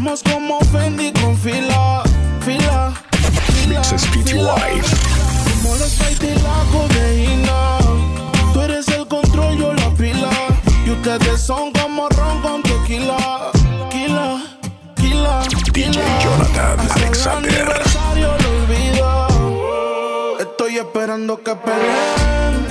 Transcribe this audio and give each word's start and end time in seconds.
Andemos 0.00 0.22
como 0.22 0.58
Fendi 0.60 1.12
con 1.12 1.36
fila, 1.36 2.02
fila, 2.40 2.94
fila. 3.52 3.84
fila. 4.24 4.54
Como 5.44 5.76
los 5.76 5.94
y 6.22 6.34
la 6.40 6.64
codeína. 6.72 7.78
Tú 8.54 8.62
eres 8.62 8.88
el 8.88 9.06
control, 9.06 9.58
yo 9.58 9.74
la 9.74 9.90
pila. 9.90 10.30
Y 10.86 10.90
ustedes 10.92 11.42
son 11.42 11.70
como 11.72 12.08
ron 12.08 12.40
con 12.40 12.62
tequila. 12.62 13.50
Kila, 13.90 14.42
kila, 14.96 15.42
DJ 15.70 16.02
Jonathan 16.24 16.80
Alexander. 16.96 17.52
El 17.52 17.60
aniversario 17.60 18.28
lo 18.38 18.48
olvido. 18.56 20.38
Estoy 20.40 20.78
esperando 20.78 21.42
que 21.42 21.54
peleen. 21.56 22.66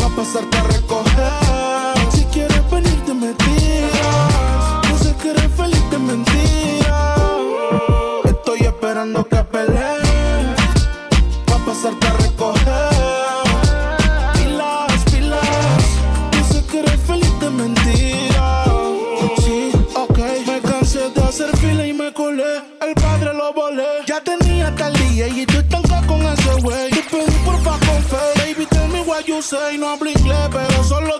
Va 0.00 0.06
a 0.06 0.10
pasarte 0.14 0.56
a 0.56 0.62
recoger. 0.62 1.47
Esperando 9.18 9.24
que 9.24 9.36
peleen. 9.44 10.54
Va 11.50 11.56
a 11.56 11.66
pasarte 11.66 12.06
a 12.06 12.12
recoger. 12.12 12.88
Pilas, 14.34 15.04
pilas. 15.10 16.48
Sé 16.50 16.64
que 16.66 16.78
eres 16.80 17.00
feliz 17.02 17.40
de 17.40 17.50
mentira. 17.50 18.64
Sí, 19.44 19.72
ok. 19.94 20.18
Me 20.46 20.60
cansé 20.60 21.10
de 21.10 21.22
hacer 21.22 21.56
fila 21.56 21.86
y 21.86 21.92
me 21.92 22.12
colé. 22.12 22.62
El 22.80 22.94
padre 22.94 23.32
lo 23.34 23.52
volé. 23.52 23.88
Ya 24.06 24.20
tenía 24.20 24.74
tal 24.74 24.92
día 24.94 25.28
y 25.28 25.46
tú 25.46 25.58
estás 25.58 26.06
con 26.06 26.20
ese 26.22 26.54
güey. 26.62 26.90
Te 26.90 27.02
pedí 27.02 27.38
porfa 27.44 27.70
con 27.86 28.02
fe. 28.10 28.24
Baby, 28.36 28.66
tell 28.66 28.88
me 28.88 29.00
what 29.02 29.24
you 29.24 29.42
say. 29.42 29.78
No 29.78 29.90
hablo 29.90 30.10
inglés, 30.10 30.48
pero 30.52 30.84
solo 30.84 31.17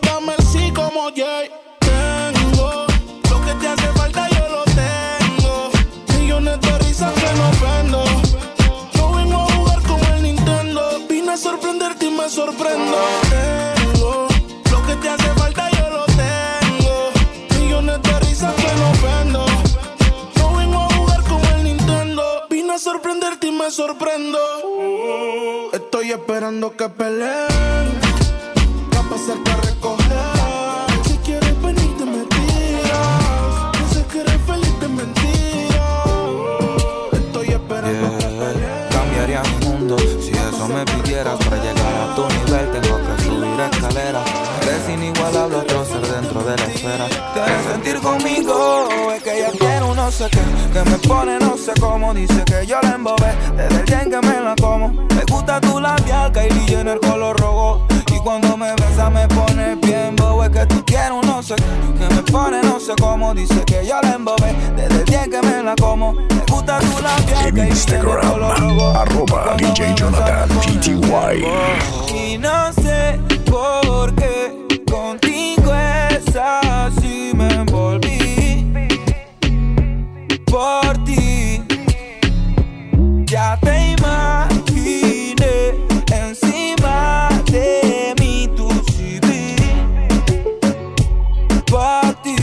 Tengo 12.38 14.28
lo 14.70 14.86
que 14.86 14.94
te 14.94 15.08
hace 15.08 15.28
falta, 15.34 15.68
yo 15.70 15.90
lo 15.90 16.04
tengo. 16.06 17.10
Millones 17.58 18.00
de 18.00 18.20
risas 18.20 18.54
que 18.54 18.72
no 18.76 18.92
prendo. 19.02 19.44
No 20.36 20.56
vengo 20.56 20.76
a 20.76 20.94
jugar 20.94 21.22
con 21.24 21.44
el 21.44 21.64
Nintendo. 21.64 22.22
Vine 22.48 22.74
a 22.74 22.78
sorprenderte 22.78 23.48
y 23.48 23.50
me 23.50 23.68
sorprendo. 23.72 24.38
Estoy 25.72 26.12
esperando 26.12 26.76
que 26.76 26.88
peleen. 26.88 28.00
Va 28.94 29.00
a 29.00 29.10
pasarte 29.10 29.50
a 29.50 29.56
recoger. 29.56 31.06
Si 31.09 31.16
quieres 31.18 31.60
venirte 31.60 32.04
me 32.04 32.24
tiras. 32.24 33.92
Sé 33.92 34.06
que 34.12 34.20
eres 34.20 34.40
feliz 34.46 34.80
de 34.80 34.88
mentira. 34.88 36.04
Estoy 37.14 37.48
esperando 37.48 38.18
que 38.18 38.26
peleen. 38.26 38.88
Cambiaría 38.90 39.42
mi 39.42 39.66
mundo 39.66 39.96
si 39.98 40.30
eso 40.30 40.68
me 40.68 40.84
pidieras 40.84 41.36
Para 41.38 41.57
inigualable 45.09 45.56
otro 45.56 45.84
ser 45.84 46.06
dentro 46.06 46.42
de 46.42 46.56
la 46.56 46.64
esfera. 46.64 47.06
Quieres 47.32 47.64
sentir 47.73 48.01
conmigo 48.01 48.88
Es 49.15 49.23
que 49.23 49.38
ella 49.38 49.50
quiere 49.59 49.82
un 49.82 49.96
no 49.96 50.10
sé 50.10 50.28
qué. 50.30 50.40
Que 50.73 50.90
me 50.90 50.98
pone 50.98 51.38
no 51.38 51.56
sé 51.56 51.73
cómo 51.80 52.15
Dice 52.15 52.45
que 52.45 52.66
yo 52.66 52.78
la 52.82 52.95
embobé. 52.95 53.32
Desde 53.56 53.80
el 53.80 53.84
día 53.84 54.02
en 54.02 54.10
que 54.10 54.20
me 54.20 54.40
la 54.40 54.54
como. 54.60 54.88
Me 54.88 55.24
gusta 55.30 55.60
tu 55.60 55.80
labial 55.80 56.32
Kylie 56.32 56.80
en 56.80 56.88
el 56.88 57.00
color 57.00 57.38
rojo. 57.40 57.87
Y 58.12 58.18
cuando 58.18 58.56
me 58.56 58.73
besa 58.74 59.10
me 59.10 59.26
pone 59.28 59.76
bien 59.76 60.16
bobo. 60.16 60.45
Es 60.45 60.50
que 60.50 60.66
tú 60.66 60.84
quieres 60.84 61.10
un 61.10 61.26
no 61.26 61.43
sé 61.43 61.54
qué. 61.56 62.06
Que 62.06 62.15
me 62.15 62.22
pone 62.22 62.62
no 62.62 62.78
sé 62.80 62.95
cómo 63.00 63.34
Dice 63.34 63.65
que 63.65 63.87
yo 63.87 64.00
la 64.03 64.12
embobé. 64.15 64.54
Desde 64.76 64.97
el 64.97 65.04
día 65.04 65.25
en 65.25 65.31
que 65.31 65.43
me 65.43 65.62
la 65.62 65.75
como. 65.76 66.12
Me 66.12 66.44
gusta 66.50 66.78
tu 66.81 67.03
labial 67.03 67.59
En 67.59 67.69
Instagram, 67.69 68.31
color 68.31 68.60
rojo. 68.60 68.91
arroba 68.91 69.56
DJ 69.56 69.94
Jonathan 69.94 70.49
bien 70.49 71.44
Y 72.15 72.38
no 72.38 72.72
sé 72.72 73.21
por 73.50 74.15
qué 74.15 74.58
es 76.38 76.71
así 76.71 77.32
Me 77.34 77.49
envolví 77.49 78.72
Por 80.47 81.04
ti 81.04 81.62
Ya 83.25 83.59
te 83.60 83.94
imaginé 83.99 85.75
Encima 86.12 87.28
de 87.50 88.15
mí 88.19 88.48
tu 88.56 88.69
CV 88.69 89.56
Por 91.66 92.15
ti 92.22 92.37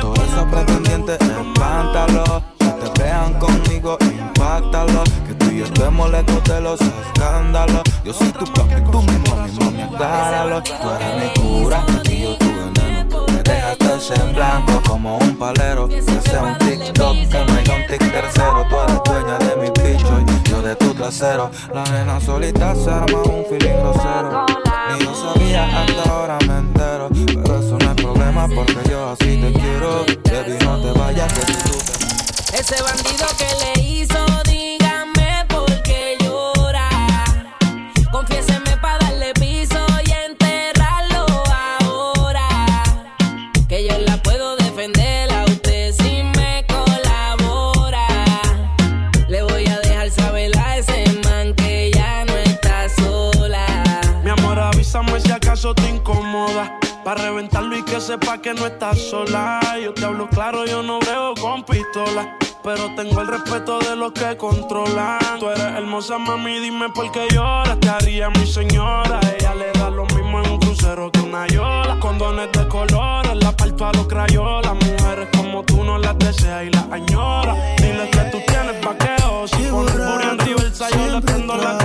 todo 0.00 0.24
eso 0.24 0.46
pretendiente, 0.50 1.14
espántalo. 1.14 2.42
Si 2.60 2.66
te 2.66 3.02
vean 3.02 3.34
conmigo, 3.38 3.98
impactalo. 4.00 5.04
Que 5.26 5.34
tú 5.34 5.46
y 5.50 5.58
yo 5.58 5.64
estemos 5.64 6.10
lejos 6.10 6.44
de 6.44 6.60
los 6.60 6.80
escándalos. 6.80 7.82
Yo 8.04 8.12
soy 8.12 8.28
tu 8.28 8.44
papi, 8.52 8.74
tú 8.90 9.02
mismo, 9.02 9.25
mi 9.46 9.64
mami, 9.64 9.82
acláralo. 9.82 10.62
Tú 10.62 10.72
eres 10.72 11.14
mi 11.22 11.40
cura 11.40 11.84
y 12.04 12.22
yo 12.22 12.36
tu 12.36 12.46
veneno. 12.46 13.26
Me 13.28 13.42
dejaste 13.42 14.14
en 14.20 14.34
blanco 14.34 14.82
como 14.86 15.18
un 15.18 15.36
palero. 15.36 15.88
Que 15.88 16.02
sea 16.02 16.42
un 16.42 16.58
TikTok, 16.58 17.16
que 17.30 17.44
no 17.44 17.52
haya 17.54 17.74
un 17.74 17.86
tic 17.86 18.12
tercero. 18.12 18.66
Tú 18.68 18.76
eres 18.80 19.00
dueña 19.04 19.38
de 19.38 19.56
mi 19.56 19.68
bicho 19.68 20.20
y 20.20 20.48
yo 20.48 20.62
de 20.62 20.76
tu 20.76 20.94
trasero. 20.94 21.50
La 21.74 21.84
nena 21.84 22.20
solita 22.20 22.74
se 22.74 22.90
arma 22.90 23.22
un 23.22 23.44
feeling 23.48 23.76
grosero. 23.80 24.46
Ni 24.90 25.04
yo 25.04 25.14
sabía 25.14 25.82
hasta 25.82 26.10
ahora 26.10 26.38
me 26.46 26.58
entero. 26.58 27.08
Pero 27.10 27.60
eso 27.60 27.78
no 27.78 27.90
es 27.90 27.94
problema 28.02 28.48
porque 28.54 28.88
yo 28.88 29.10
así 29.10 29.36
te 29.40 29.52
quiero. 29.52 30.04
Baby, 30.24 30.58
no 30.64 30.78
te 30.80 30.98
vayas 30.98 31.32
que 31.32 31.44
disfrutes. 31.46 31.96
Ese 32.52 32.82
bandido 32.82 33.26
que 33.36 33.46
le 33.64 33.82
hizo, 33.82 34.24
que 58.46 58.54
no 58.54 58.66
estás 58.66 58.96
sola. 59.10 59.58
Yo 59.82 59.92
te 59.92 60.04
hablo 60.04 60.28
claro, 60.28 60.64
yo 60.66 60.80
no 60.80 61.00
veo 61.00 61.34
con 61.34 61.64
pistola. 61.64 62.38
Pero 62.62 62.94
tengo 62.94 63.20
el 63.20 63.26
respeto 63.26 63.80
de 63.80 63.96
los 63.96 64.12
que 64.12 64.36
controlan. 64.36 65.18
Tú 65.40 65.48
eres 65.48 65.64
hermosa, 65.64 66.16
mami, 66.16 66.60
dime 66.60 66.88
por 66.90 67.10
qué 67.10 67.26
lloras. 67.32 67.80
Te 67.80 67.88
haría 67.88 68.30
mi 68.30 68.46
señora. 68.46 69.18
Ella 69.36 69.52
le 69.56 69.72
da 69.72 69.90
lo 69.90 70.04
mismo 70.06 70.40
en 70.40 70.48
un 70.48 70.58
crucero 70.60 71.10
que 71.10 71.20
una 71.22 71.48
yola. 71.48 71.98
Condones 71.98 72.52
de 72.52 72.68
colores, 72.68 73.34
la 73.34 73.50
parto 73.50 73.84
a 73.84 73.92
los 73.94 74.06
crayolas. 74.06 74.74
Mujeres 74.74 75.28
como 75.36 75.64
tú 75.64 75.82
no 75.82 75.98
las 75.98 76.16
deseas 76.16 76.66
y 76.66 76.70
las 76.70 76.86
añoras. 76.92 77.56
Dile 77.78 78.08
que 78.10 78.20
tú 78.30 78.38
tienes 78.46 78.80
vaqueo. 78.80 79.48
Si 79.48 79.62
pones 79.64 79.92
burro 79.92 80.30
en 80.30 80.36
yo 80.94 81.06
le 81.08 81.20
prendo 81.20 81.56
la 81.56 81.78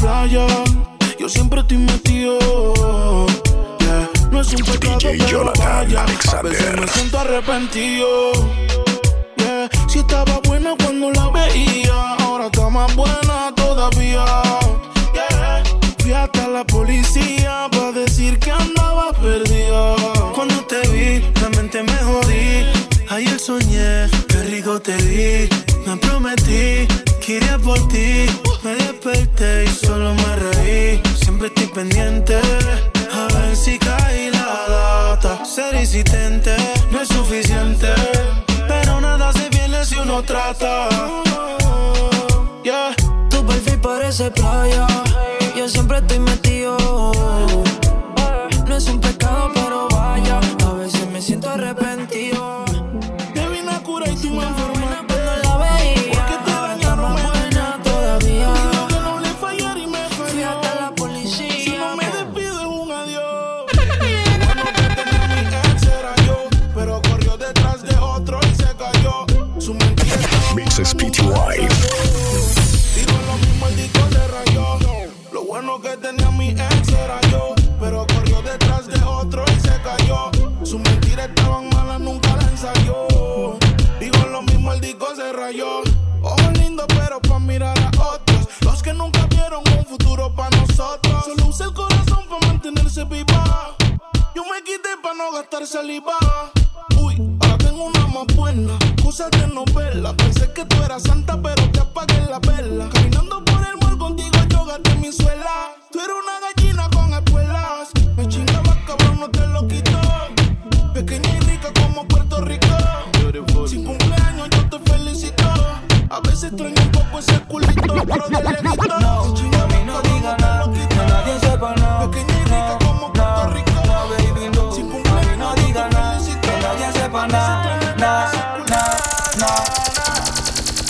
playa. 0.00 0.46
Yo 1.18 1.28
siempre 1.28 1.60
estoy 1.60 1.78
metido. 1.78 2.38
Yeah, 3.80 4.10
no 4.30 4.40
es 4.40 4.52
un 4.52 4.64
pecado, 4.64 4.98
DJ 4.98 5.18
pero 5.18 5.28
Jonathan 5.28 5.86
vaya. 5.86 6.00
A 6.00 6.04
Alexander. 6.04 6.52
veces 6.52 6.80
me 6.80 6.88
siento 6.88 7.18
arrepentido. 7.18 8.32
Yeah, 9.36 9.68
si 9.88 9.98
estaba 9.98 10.40
buena 10.44 10.74
cuando 10.82 11.10
la 11.10 11.28
veía, 11.30 12.14
ahora 12.20 12.46
está 12.46 12.68
más 12.68 12.94
buena 12.94 13.52
todavía. 13.56 14.24
Yeah, 15.14 15.62
fui 15.98 16.12
hasta 16.12 16.48
la 16.48 16.64
policía 16.64 17.68
para 17.70 17.92
decir 17.92 18.38
que 18.38 18.50
andaba 18.50 19.12
perdida. 19.12 19.96
Cuando 20.34 20.54
te 20.66 20.80
vi, 20.88 21.20
realmente 21.34 21.82
me 21.82 21.96
jodí. 21.96 22.66
Ayer 23.10 23.38
soñé, 23.40 24.08
qué 24.28 24.42
rico 24.44 24.80
te 24.80 24.96
vi. 24.96 25.48
Me 25.86 25.96
prometí 25.96 26.86
Giré 27.28 27.58
por 27.58 27.76
ti, 27.88 28.24
me 28.62 28.74
desperté 28.74 29.64
y 29.64 29.68
solo 29.68 30.14
me 30.14 30.36
reí. 30.36 31.02
Siempre 31.20 31.48
estoy 31.48 31.66
pendiente, 31.66 32.40
a 33.12 33.28
ver 33.34 33.54
si 33.54 33.78
cae 33.78 34.30
la 34.30 34.64
data. 34.66 35.44
Ser 35.44 35.74
insistente 35.74 36.56
no 36.90 37.02
es 37.02 37.08
suficiente, 37.08 37.88
pero 38.66 39.02
nada 39.02 39.30
se 39.34 39.46
viene 39.50 39.84
si 39.84 39.96
uno 39.96 40.22
trata. 40.22 40.88
Yeah. 42.64 42.94
Tu 43.28 43.44
perfil 43.44 43.78
parece 43.78 44.30
playa, 44.30 44.86
yo 45.54 45.68
siempre 45.68 45.98
estoy 45.98 46.20
metido 46.20 46.57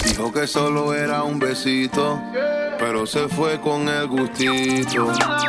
Dijo 0.04 0.32
que 0.32 0.46
solo 0.46 0.94
era 0.94 1.22
un 1.22 1.38
besito, 1.38 2.20
pero 2.78 3.06
se 3.06 3.28
fue 3.28 3.60
con 3.60 3.88
el 3.88 4.06
gustito. 4.08 5.06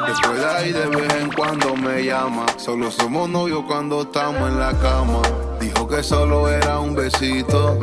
Después 0.08 0.40
de 0.40 0.46
ahí 0.46 0.72
de 0.72 0.88
vez 0.88 1.14
en 1.16 1.32
cuando 1.32 1.76
me 1.76 2.04
llama, 2.04 2.46
solo 2.58 2.90
somos 2.92 3.30
novios 3.30 3.64
cuando 3.68 4.04
estamos 4.04 4.50
en 4.50 4.60
la 4.60 4.72
cama. 4.80 5.22
Dijo 5.60 5.88
que 5.88 6.02
solo 6.04 6.48
era 6.48 6.80
un 6.80 6.96
besito, 6.96 7.78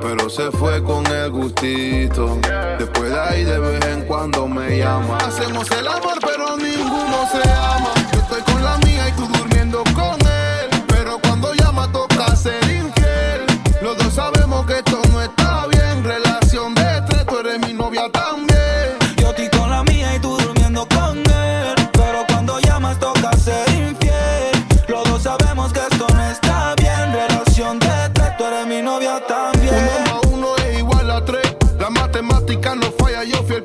pero 0.00 0.30
se 0.30 0.50
fue 0.52 0.82
con 0.82 1.04
el 1.06 1.30
gustito. 1.30 2.38
Después 2.78 3.10
de 3.10 3.20
ahí 3.20 3.44
de 3.44 3.58
vez 3.58 3.84
en 3.86 4.02
cuando 4.06 4.46
me 4.46 4.78
llama. 4.78 5.18
Hacemos 5.18 5.70
el 5.72 5.88
amor 5.88 6.18
pero 6.20 6.56
ninguno 6.56 7.28
se 7.32 7.42
ama. 7.50 7.90
Yo 8.12 8.20
estoy 8.20 8.42
con 8.42 8.62
la 8.62 8.76
mía. 8.78 8.95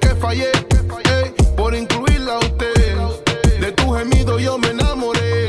que 0.01 0.09
fallé, 0.15 0.51
ey, 1.05 1.33
por 1.55 1.73
incluirla 1.73 2.33
a 2.33 2.39
usted. 2.39 2.97
De 3.59 3.71
tu 3.71 3.93
gemido 3.93 4.39
yo 4.39 4.57
me 4.57 4.69
enamoré. 4.69 5.45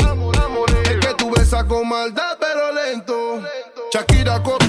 Es 0.85 0.99
que 1.01 1.15
tú 1.19 1.31
besas 1.31 1.65
con 1.65 1.89
maldad, 1.89 2.37
pero 2.39 2.73
lento. 2.73 3.43
Shakira 3.93 4.43
con 4.43 4.62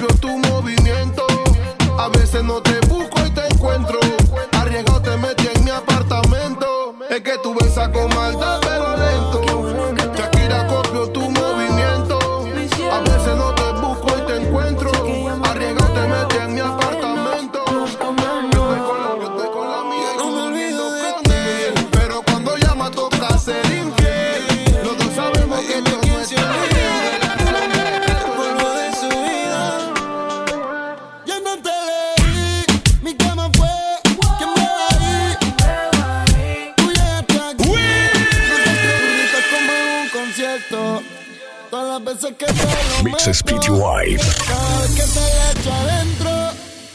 Todas 41.74 41.88
las 41.88 42.04
veces 42.04 42.36
que 42.38 42.46
te 42.46 42.52
lo 42.52 43.02
Mix 43.02 43.24
Speedy 43.32 43.68
White. 43.68 44.22
Cada 44.46 44.78
vez 44.78 44.94
que 44.94 45.02
te 45.12 45.18
la 45.18 45.50
echo 45.50 45.72
adentro, 45.72 46.30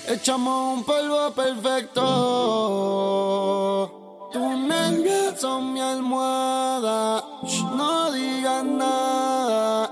echamos 0.08 0.78
un 0.78 0.86
polvo 0.86 1.32
perfecto. 1.34 2.00
Tus 4.32 4.58
nalgas 4.70 5.42
son 5.42 5.74
mi 5.74 5.82
almohada. 5.82 7.26
No 7.76 8.10
digas 8.14 8.64
nada. 8.64 9.92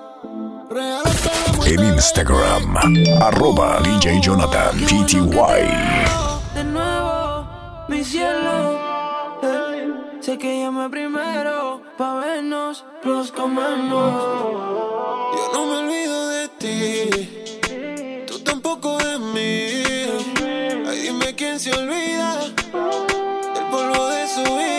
En 1.66 1.84
Instagram, 1.84 2.78
arroba 3.22 3.82
DJ 3.82 4.22
Jonathan 4.22 4.80
PTY. 4.86 5.68
De 6.56 6.64
nuevo, 6.64 7.46
mi 7.90 8.06
cielo. 8.06 8.80
Sé 10.22 10.38
que 10.38 10.62
llamé 10.62 10.90
primero 10.90 11.77
pa' 11.98 12.20
vernos, 12.20 12.86
los 13.04 13.32
comemos. 13.32 14.14
Yo 15.36 15.50
no 15.54 15.66
me 15.66 15.78
olvido 15.78 16.28
de 16.30 16.48
ti, 16.62 18.26
tú 18.28 18.40
tampoco 18.40 18.98
de 18.98 19.18
mí. 19.18 19.82
Ay, 20.88 21.00
dime 21.02 21.34
quién 21.36 21.60
se 21.60 21.72
olvida 21.74 22.40
del 23.56 23.66
polvo 23.72 24.08
de 24.10 24.28
su 24.28 24.44
vida. 24.44 24.77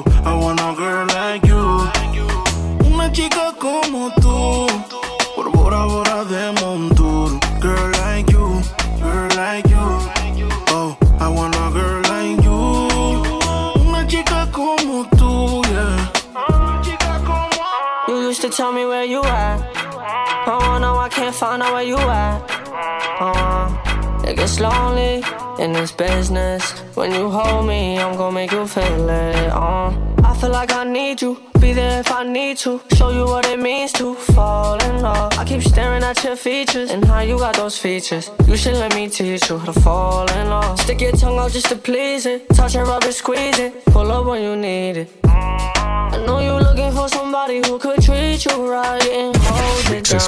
I 0.00 0.32
want 0.34 0.60
a 0.60 0.74
girl 0.74 1.06
like 1.08 1.44
you. 1.44 1.62
Una 2.86 3.10
chica 3.12 3.52
como 3.58 4.10
tú, 4.22 4.66
por 5.34 5.50
Bora 5.50 5.84
Bora 5.84 6.24
de 6.24 6.52
Montour. 6.60 7.38
Girl 7.60 7.90
like 8.00 8.30
you, 8.32 8.62
girl 9.02 9.28
like 9.36 9.68
you. 9.68 9.84
Oh, 10.74 10.96
I 11.20 11.28
want 11.28 11.54
a 11.54 11.70
girl 11.76 12.00
like 12.08 12.42
you. 12.42 12.58
Una 13.86 14.06
chica 14.08 14.48
como 14.50 15.04
tú, 15.18 15.62
yeah. 15.70 16.08
You 18.08 18.28
used 18.28 18.40
to 18.40 18.48
tell 18.48 18.72
me 18.72 18.86
where 18.86 19.04
you 19.04 19.22
at. 19.22 19.60
Oh 20.46 20.78
no, 20.80 20.96
I 20.96 21.08
can't 21.10 21.34
find 21.34 21.62
out 21.62 21.72
where 21.74 21.84
you 21.84 21.98
at. 21.98 22.40
Uh, 23.20 23.68
it 24.26 24.36
gets 24.36 24.58
lonely 24.58 25.22
in 25.58 25.72
this 25.72 25.92
business. 25.92 26.81
When 26.94 27.10
you 27.12 27.30
hold 27.30 27.66
me, 27.66 27.98
I'm 27.98 28.16
gonna 28.16 28.34
make 28.34 28.52
you 28.52 28.66
feel 28.66 29.08
it. 29.08 29.50
Uh, 29.50 29.92
I 30.22 30.36
feel 30.38 30.50
like 30.50 30.72
I 30.72 30.84
need 30.84 31.22
you. 31.22 31.38
Be 31.58 31.72
there 31.72 32.00
if 32.00 32.12
I 32.12 32.22
need 32.22 32.58
to. 32.58 32.80
Show 32.96 33.10
you 33.10 33.24
what 33.24 33.46
it 33.46 33.58
means 33.58 33.92
to 33.94 34.14
fall 34.14 34.82
in 34.84 35.00
love. 35.00 35.32
I 35.38 35.44
keep 35.44 35.62
staring 35.62 36.02
at 36.02 36.22
your 36.22 36.36
features 36.36 36.90
and 36.90 37.02
how 37.04 37.20
you 37.20 37.38
got 37.38 37.56
those 37.56 37.78
features. 37.78 38.30
You 38.46 38.56
should 38.56 38.74
let 38.74 38.94
me 38.94 39.08
teach 39.08 39.48
you 39.48 39.58
how 39.58 39.72
to 39.72 39.80
fall 39.80 40.30
in 40.32 40.48
love. 40.50 40.78
Stick 40.80 41.00
your 41.00 41.12
tongue 41.12 41.38
out 41.38 41.52
just 41.52 41.66
to 41.70 41.76
please 41.76 42.26
it. 42.26 42.46
Touch 42.50 42.74
and 42.74 42.86
rub 42.86 43.04
it, 43.04 43.14
squeeze 43.14 43.58
it. 43.58 43.84
Pull 43.86 44.12
up 44.12 44.26
when 44.26 44.42
you 44.42 44.54
need 44.54 44.96
it. 44.98 45.08
I 45.24 46.22
know 46.26 46.40
you're 46.40 46.60
looking 46.60 46.92
for 46.92 47.08
somebody 47.08 47.62
who 47.66 47.78
could 47.78 48.02
treat 48.02 48.44
you 48.44 48.70
right 48.70 49.08
and 49.08 49.34
hold 49.36 49.96
it 49.96 50.04
down. 50.04 50.20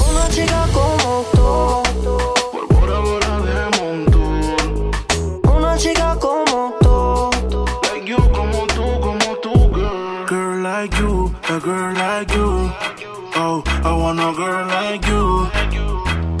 Una 0.00 0.28
chica 0.30 0.66
como 0.72 1.24
tú, 1.34 2.39
a 11.60 11.62
girl 11.62 11.94
like 11.94 12.32
you. 12.32 12.72
Oh, 13.34 13.62
I 13.84 13.92
want 13.92 14.20
a 14.20 14.32
girl 14.32 14.66
like 14.66 15.06
you. 15.06 15.48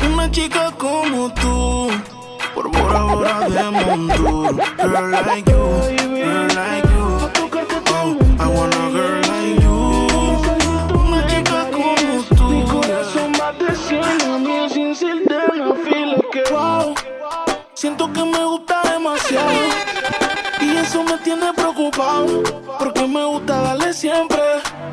Una 0.06 0.30
chica 0.30 0.72
como 0.78 1.32
tú, 1.34 1.90
por 2.54 2.70
Bora 2.70 3.02
Bora 3.02 3.48
de 3.48 3.70
Montour. 3.70 4.54
Girl 4.76 5.10
like 5.10 5.48
you, 5.48 5.62
girl 6.16 6.48
like 6.54 6.84
you. 6.84 7.06
Oh, 7.92 8.18
I 8.38 8.46
want 8.48 8.74
a 8.74 8.90
girl 8.94 9.20
like 9.30 9.60
you. 9.62 9.76
Una 11.00 11.26
chica 11.26 11.70
como 11.70 12.22
tú. 12.36 12.44
Mi 12.44 12.62
corazón 12.64 13.32
va 13.40 13.52
de 13.52 13.74
cien 13.76 14.22
a 14.22 14.38
mil 14.38 14.70
sin 14.70 14.94
ser 14.94 15.18
de 15.24 15.38
una 15.52 15.74
fila 15.84 16.16
que 16.32 16.42
wow. 16.52 16.94
Siento 17.74 18.12
que 18.12 18.24
me 18.24 18.44
gusta 18.44 18.80
demasiado. 18.90 19.52
Y 20.60 20.76
eso 20.76 21.02
me 21.04 21.18
tiene 21.18 21.52
preocupado. 21.52 22.42
Porque 22.78 23.06
me 23.06 23.24
gusta 23.24 23.60
darle 23.60 23.92
siempre. 23.92 24.40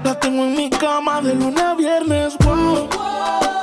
La 0.03 0.19
tengo 0.19 0.43
en 0.45 0.55
mi 0.55 0.69
cama 0.69 1.21
de 1.21 1.33
lunes 1.35 1.63
a 1.63 1.75
viernes. 1.75 2.37
Wow. 2.43 2.89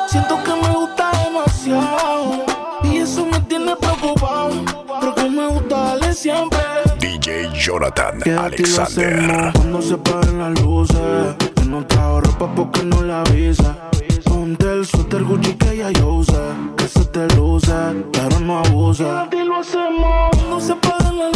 Siento 0.08 0.42
que 0.44 0.50
me 0.50 0.74
gusta 0.74 1.10
demasiado. 1.24 2.44
Y 2.84 2.98
eso 2.98 3.26
me 3.26 3.40
tiene 3.40 3.74
preocupado. 3.76 4.50
Porque 5.00 5.28
me 5.28 5.46
gusta 5.48 5.76
darle 5.76 6.12
siempre. 6.14 6.58
DJ 6.98 7.50
Jonathan 7.54 8.20
lo 8.24 8.40
Alexander. 8.42 9.52
Cuando 9.54 9.82
se 9.82 9.96
paren 9.98 10.38
las 10.38 10.60
luces. 10.60 11.36
Yo 11.56 11.64
no 11.64 11.86
trajo 11.86 12.20
ropa 12.20 12.54
porque 12.54 12.82
no 12.82 13.02
la 13.02 13.20
avisa. 13.22 13.76
Ponte 14.24 14.70
el 14.72 14.86
suéter 14.86 15.24
Gucci 15.24 15.54
que 15.54 15.76
ya 15.78 15.90
yo 15.90 16.08
usé. 16.08 16.40
Que 16.76 16.88
se 16.88 17.04
te 17.06 17.26
luce, 17.36 17.72
pero 18.12 18.40
no. 18.40 18.62
Quédate 18.96 19.38
y 19.38 19.44
lo 19.44 19.56
hacemos 19.56 20.30
Cuando 20.32 20.60
se 20.60 20.74
paren 20.76 21.18
las 21.18 21.33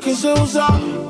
que 0.00 0.14
se 0.14 0.32
usa. 0.32 0.66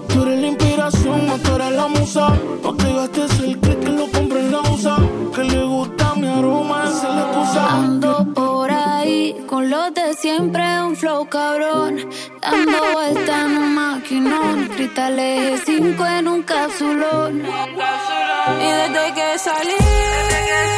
Tú 0.09 0.23
eres 0.23 0.41
la 0.41 0.47
inspiración, 0.49 1.21
tú 1.43 1.55
eres 1.55 1.73
la 1.73 1.89
musa. 1.89 2.33
No 2.63 2.75
te 2.75 2.93
gastes 2.93 3.41
el 3.41 3.59
que 3.61 3.91
lo 3.91 4.11
compre 4.11 4.41
en 4.41 4.53
la 4.53 4.61
usa. 4.61 4.97
Que 5.35 5.45
le 5.45 5.63
gusta 5.65 6.15
mi 6.15 6.29
aroma, 6.29 6.85
esa 6.85 7.09
es 7.09 7.55
la. 7.55 7.69
Ando 7.71 8.27
por 8.35 8.71
ahí 8.71 9.37
con 9.47 9.69
los 9.71 9.93
de 9.95 10.15
siempre, 10.15 10.63
un 10.83 10.97
flow 10.97 11.29
cabrón. 11.29 12.09
Dando 12.41 12.79
vuelta 12.93 13.45
en 13.45 13.59
un 13.59 13.75
maquinón. 13.75 14.69
Cristales 14.69 15.63
5 15.67 16.07
en 16.07 16.29
un 16.29 16.43
capsulón. 16.43 17.43
Y 18.61 18.69
desde 18.81 19.15
que 19.15 19.39
salí, 19.39 19.79
todos 19.79 20.78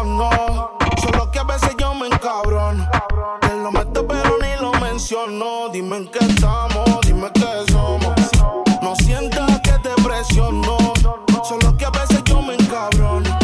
Presiono. 0.00 0.70
Solo 1.00 1.30
que 1.30 1.38
a 1.38 1.44
veces 1.44 1.70
yo 1.78 1.94
me 1.94 2.06
encabrono. 2.06 2.88
Te 3.40 3.56
lo 3.56 3.72
meto, 3.72 4.06
pero 4.06 4.36
ni 4.40 4.60
lo 4.60 4.72
menciono. 4.80 5.68
Dime 5.72 5.96
en 5.98 6.10
qué 6.10 6.18
estamos, 6.20 7.00
dime 7.06 7.30
qué 7.34 7.72
somos. 7.72 8.14
No 8.82 8.94
sientas 8.96 9.60
que 9.60 9.72
te 9.72 9.90
presiono. 10.02 10.76
Solo 11.48 11.76
que 11.76 11.84
a 11.84 11.90
veces 11.90 12.22
yo 12.24 12.42
me 12.42 12.54
encabrono. 12.54 13.38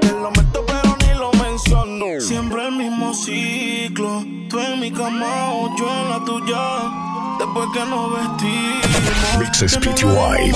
Te 0.00 0.12
lo 0.12 0.30
meto, 0.30 0.64
pero 0.66 0.96
ni 1.00 1.18
lo 1.18 1.32
menciono. 1.32 2.20
Siempre 2.20 2.66
el 2.66 2.72
mismo 2.72 3.14
ciclo. 3.14 4.24
Tú 4.48 4.58
en 4.58 4.80
mi 4.80 4.90
cama 4.90 5.52
o 5.52 5.70
yo 5.76 5.88
en 5.88 6.10
la 6.10 6.24
tuya. 6.24 7.02
Después 7.38 7.68
que 7.72 7.84
nos 7.86 8.12
vestimos. 8.12 9.38
Mixes 9.38 9.78
no 9.80 9.92
PTY. 9.92 10.52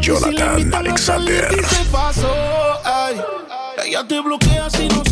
Jonathan 0.00 0.34
salir, 0.34 0.74
Alexander. 0.74 1.48
dice 1.50 1.84
paso. 1.92 2.32
Ay, 2.84 3.20
ella 3.84 4.04
te 4.06 4.20
bloquea 4.20 4.70
si 4.70 4.88
no 4.88 5.02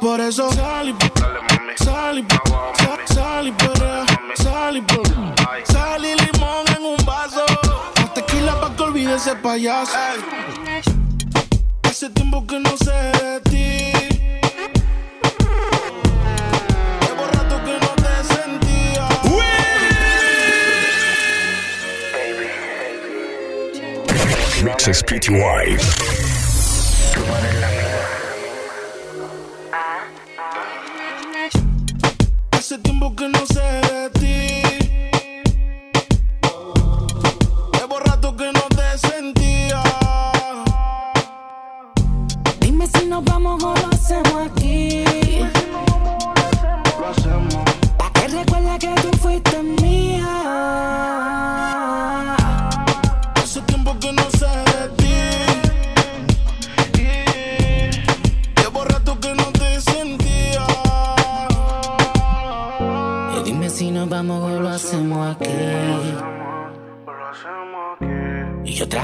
Por 0.00 0.20
eso 0.22 0.50
sal 0.52 0.88
y 0.88 0.94
sal 1.84 2.18
y 2.18 2.24
sal, 3.12 3.46
y 3.46 4.42
sal 4.42 4.76
y. 4.78 4.84
Sal 5.70 6.00
limón 6.00 6.64
en 6.74 6.82
un 6.82 6.96
vaso. 7.04 7.44
Más 8.00 8.14
tequila 8.14 8.58
pa' 8.58 8.74
que 8.74 8.82
olvide 8.82 9.16
ese 9.16 9.36
payaso. 9.36 9.92
Hace 11.82 12.08
tiempo 12.08 12.46
que 12.46 12.58
no 12.58 12.74
sé 12.78 12.90
de 12.90 13.40
ti. 13.40 13.92
Llevo 17.02 17.26
rato 17.26 17.64
que 17.66 17.78
no 17.84 17.92
te 18.02 18.14
sentía. 18.34 19.08
Mixes 24.64 25.02
PTY. 25.02 26.23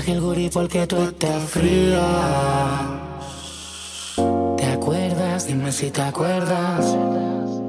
Traje 0.01 0.13
el 0.13 0.21
gurí 0.21 0.49
porque 0.49 0.87
tú 0.87 0.97
estás 1.03 1.43
fría. 1.51 2.01
¿Te 4.57 4.67
acuerdas? 4.73 5.47
Dime 5.47 5.71
si 5.73 5.91
te 5.91 6.01
acuerdas. 6.01 6.97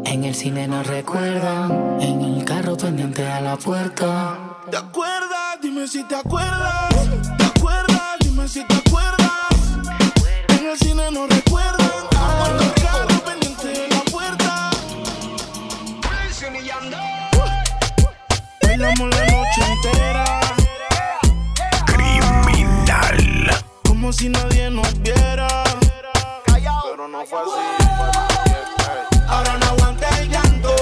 En 0.06 0.24
el 0.24 0.34
cine 0.34 0.65
nos 0.67 0.88
recuerdan. 0.88 2.00
En 2.00 2.22
el 2.22 2.46
carro 2.46 2.78
pendiente 2.78 3.28
a 3.28 3.41
la 3.41 3.58
puerta. 3.58 4.38
¿Te 4.70 4.78
acuerdas? 4.78 5.60
Dime 5.62 5.86
si 5.88 6.04
te 6.04 6.15
acuerdas. 6.15 6.89
¿Te 7.38 7.44
acuerdas? 7.44 8.17
Dime 8.20 8.48
si 8.48 8.65
te 8.65 8.76
acuerdas. 8.76 9.32
En 10.58 10.67
el 10.67 10.78
cine 10.78 11.12
no 11.12 11.28
recuerdan. 11.28 11.91
Aguanta 12.15 12.63
el 12.63 12.74
carro 12.82 13.26
pendiente 13.26 13.67
de 13.67 13.88
la 13.89 14.02
puerta. 14.10 14.70
Bailamos 18.62 19.10
la 19.10 19.26
noche 19.26 19.62
entera. 19.74 20.31
Como 24.12 24.19
si 24.19 24.28
nadie 24.28 24.69
nos 24.69 25.02
viera. 25.02 25.47
Pero 26.84 27.08
no 27.08 27.26
fue 27.26 27.39
así. 27.39 27.63
Ahora 29.26 29.58
no 29.58 29.65
aguanta 29.67 30.10
el 30.19 30.30
llanto. 30.30 30.76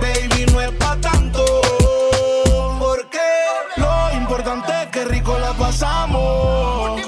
Baby, 0.00 0.46
no 0.50 0.58
es 0.62 0.70
pa' 0.70 0.96
tanto. 1.02 1.44
Porque 2.78 3.20
lo 3.76 4.12
importante 4.14 4.72
es 4.84 4.88
que 4.88 5.04
rico 5.04 5.38
la 5.38 5.52
pasamos. 5.52 7.02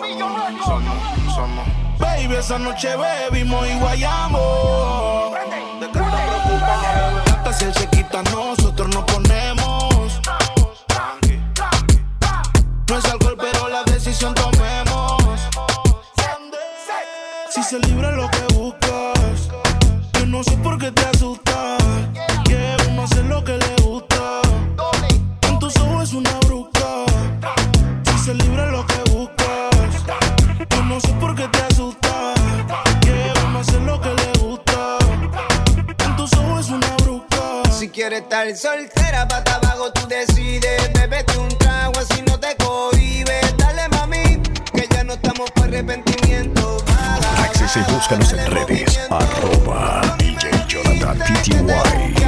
Baby, 1.98 2.34
esa 2.34 2.58
noche 2.58 2.90
bebimos 2.94 3.66
y 3.66 3.78
guayamos. 3.78 5.32
Hasta 7.26 7.52
se 7.54 7.72
estar 38.24 38.56
soltera, 38.56 39.28
pata 39.28 39.56
abajo 39.56 39.92
tú 39.92 40.06
decides. 40.08 40.92
Bébete 40.94 41.38
un 41.38 41.48
trago 41.58 41.92
así 41.98 42.22
no 42.22 42.38
te 42.38 42.56
cohibes. 42.56 43.56
Dale 43.56 43.88
mami, 43.90 44.40
que 44.74 44.88
ya 44.90 45.04
no 45.04 45.14
estamos 45.14 45.50
para 45.52 45.66
arrepentimiento. 45.66 46.78
Síguenos 47.52 47.76
y 47.76 47.92
búscanos 47.92 48.32
en 48.32 48.50
redes. 48.50 49.00
Arroba 49.10 50.16
DJ. 50.18 52.23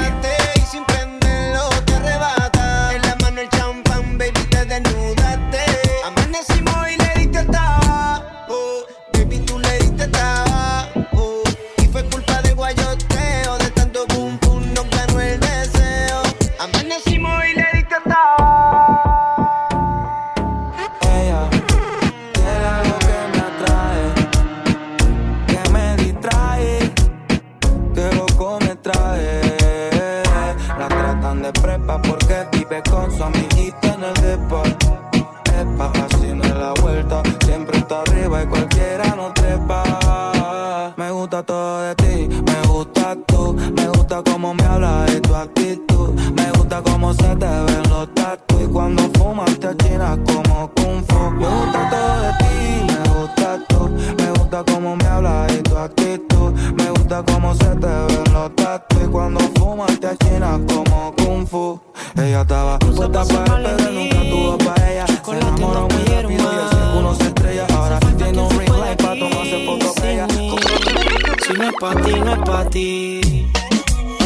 Ti. 73.20 73.46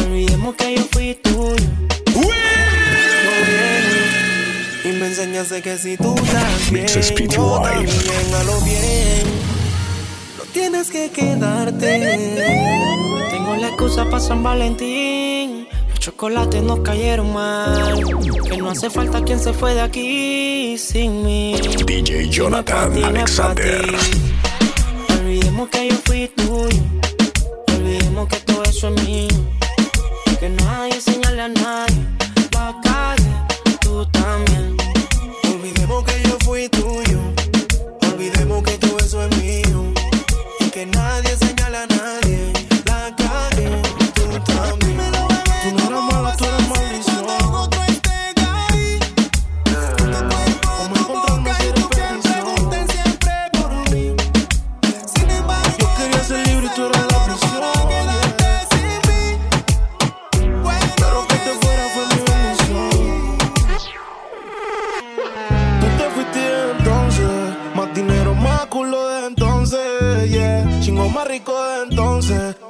Olvidemos 0.05 0.55
que 0.55 0.75
yo 0.75 0.83
fui 0.91 1.15
tuyo. 1.15 1.55
Y 4.83 4.87
me 4.93 5.07
enseñaste 5.07 5.61
que 5.61 5.77
si 5.77 5.97
tú 5.97 6.15
estás 6.15 6.71
bien, 6.71 6.87
yo 7.29 7.61
también 7.61 8.35
a 8.35 8.43
lo 8.43 8.59
bien. 8.61 9.23
No 10.37 10.43
tienes 10.51 10.89
que 10.89 11.09
quedarte. 11.09 12.37
Tengo 13.29 13.55
la 13.55 13.67
excusa 13.67 14.05
para 14.05 14.19
San 14.19 14.43
Valentín. 14.43 15.67
Los 15.89 15.99
chocolates 15.99 16.63
nos 16.63 16.79
cayeron 16.79 17.33
mal. 17.33 18.03
Que 18.49 18.57
no 18.57 18.69
hace 18.69 18.89
falta 18.89 19.23
quien 19.23 19.39
se 19.39 19.53
fue 19.53 19.75
de 19.75 19.81
aquí 19.81 20.77
sin 20.77 21.23
mí. 21.23 21.55
DJ 21.85 22.29
Jonathan 22.29 23.03
Alexander. 23.03 23.85
Olvidemos 25.09 25.69
que 25.69 25.89
yo 25.89 25.95
fui 26.05 26.27
tuyo. 26.29 26.81
Eso 28.81 28.95
es 28.95 29.03
mío. 29.03 29.27
Que 30.39 30.49
nadie 30.49 30.99
a 31.39 31.47
nadie. 31.49 32.10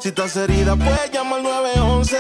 Si 0.02 0.08
estás 0.08 0.36
herida, 0.36 0.76
puedes 0.76 1.12
llamar 1.12 1.44
911, 1.44 2.18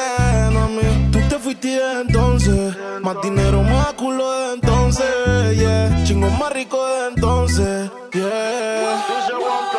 mami. 0.54 1.10
Tú 1.12 1.20
te 1.28 1.40
fuiste 1.40 1.80
entonces, 2.02 2.76
más 3.02 3.16
dinero, 3.24 3.64
más 3.64 3.94
culo 3.94 4.32
de 4.32 4.54
entonces, 4.54 5.58
yeah. 5.58 6.04
Chingo 6.04 6.30
más 6.30 6.54
rico 6.54 6.78
de 6.86 7.08
entonces, 7.08 7.90
yeah. 8.14 9.04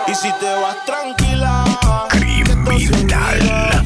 Y 0.09 0.15
si 0.17 0.33
te 0.41 0.53
vas 0.53 0.85
tranquila, 0.85 1.65
Criminal. 2.65 3.85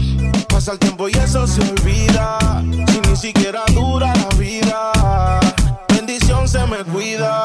Pasa 0.48 0.72
el 0.72 0.79
tiempo 0.79 1.11
y 1.11 1.12
eso 1.12 1.46
se 1.46 1.61
olvida. 1.61 2.38
Si 2.88 3.00
ni 3.11 3.16
siquiera 3.16 3.64
dura 3.74 4.14
la 4.14 4.37
vida. 4.38 4.92
Bendición 5.88 6.48
se 6.48 6.66
me 6.66 6.79
cuida. 6.85 7.44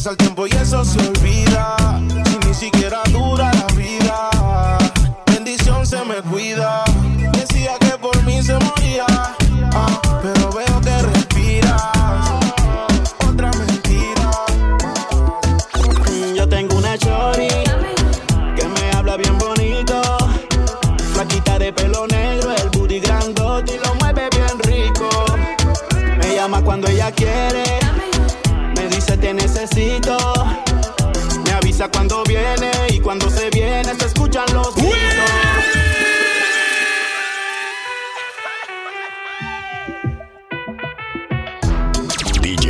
Pasa 0.00 0.12
el 0.12 0.16
tiempo 0.16 0.46
y 0.46 0.50
eso 0.52 0.82
se 0.82 1.09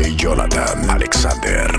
DJ 0.00 0.16
Jonathan 0.16 0.88
Alexander. 0.88 1.70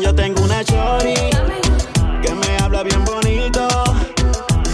Yo 0.00 0.14
tengo 0.14 0.42
una 0.42 0.64
chori 0.64 1.14
que 2.22 2.34
me 2.34 2.56
habla 2.62 2.82
bien 2.82 3.04
bonito. 3.04 3.68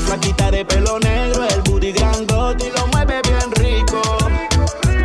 Flaquita 0.06 0.52
de 0.52 0.64
pelo 0.64 1.00
negro, 1.00 1.42
el 1.48 1.62
booty 1.62 1.90
grandote 1.90 2.68
y 2.68 2.70
lo 2.70 2.86
mueve 2.86 3.20
bien 3.22 3.50
rico. 3.56 4.00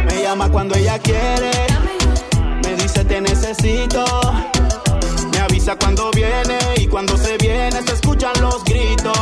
Me 0.06 0.22
llama 0.22 0.52
cuando 0.52 0.76
ella 0.76 1.00
quiere, 1.00 1.52
me 2.64 2.76
dice 2.76 3.04
te 3.06 3.22
necesito. 3.22 4.06
Me 5.32 5.40
avisa 5.40 5.76
cuando 5.78 6.12
viene 6.12 6.60
y 6.78 6.86
cuando 6.86 7.18
se 7.18 7.38
viene 7.38 7.82
se 7.82 7.94
escuchan 7.94 8.34
los 8.40 8.64
gritos. 8.66 9.18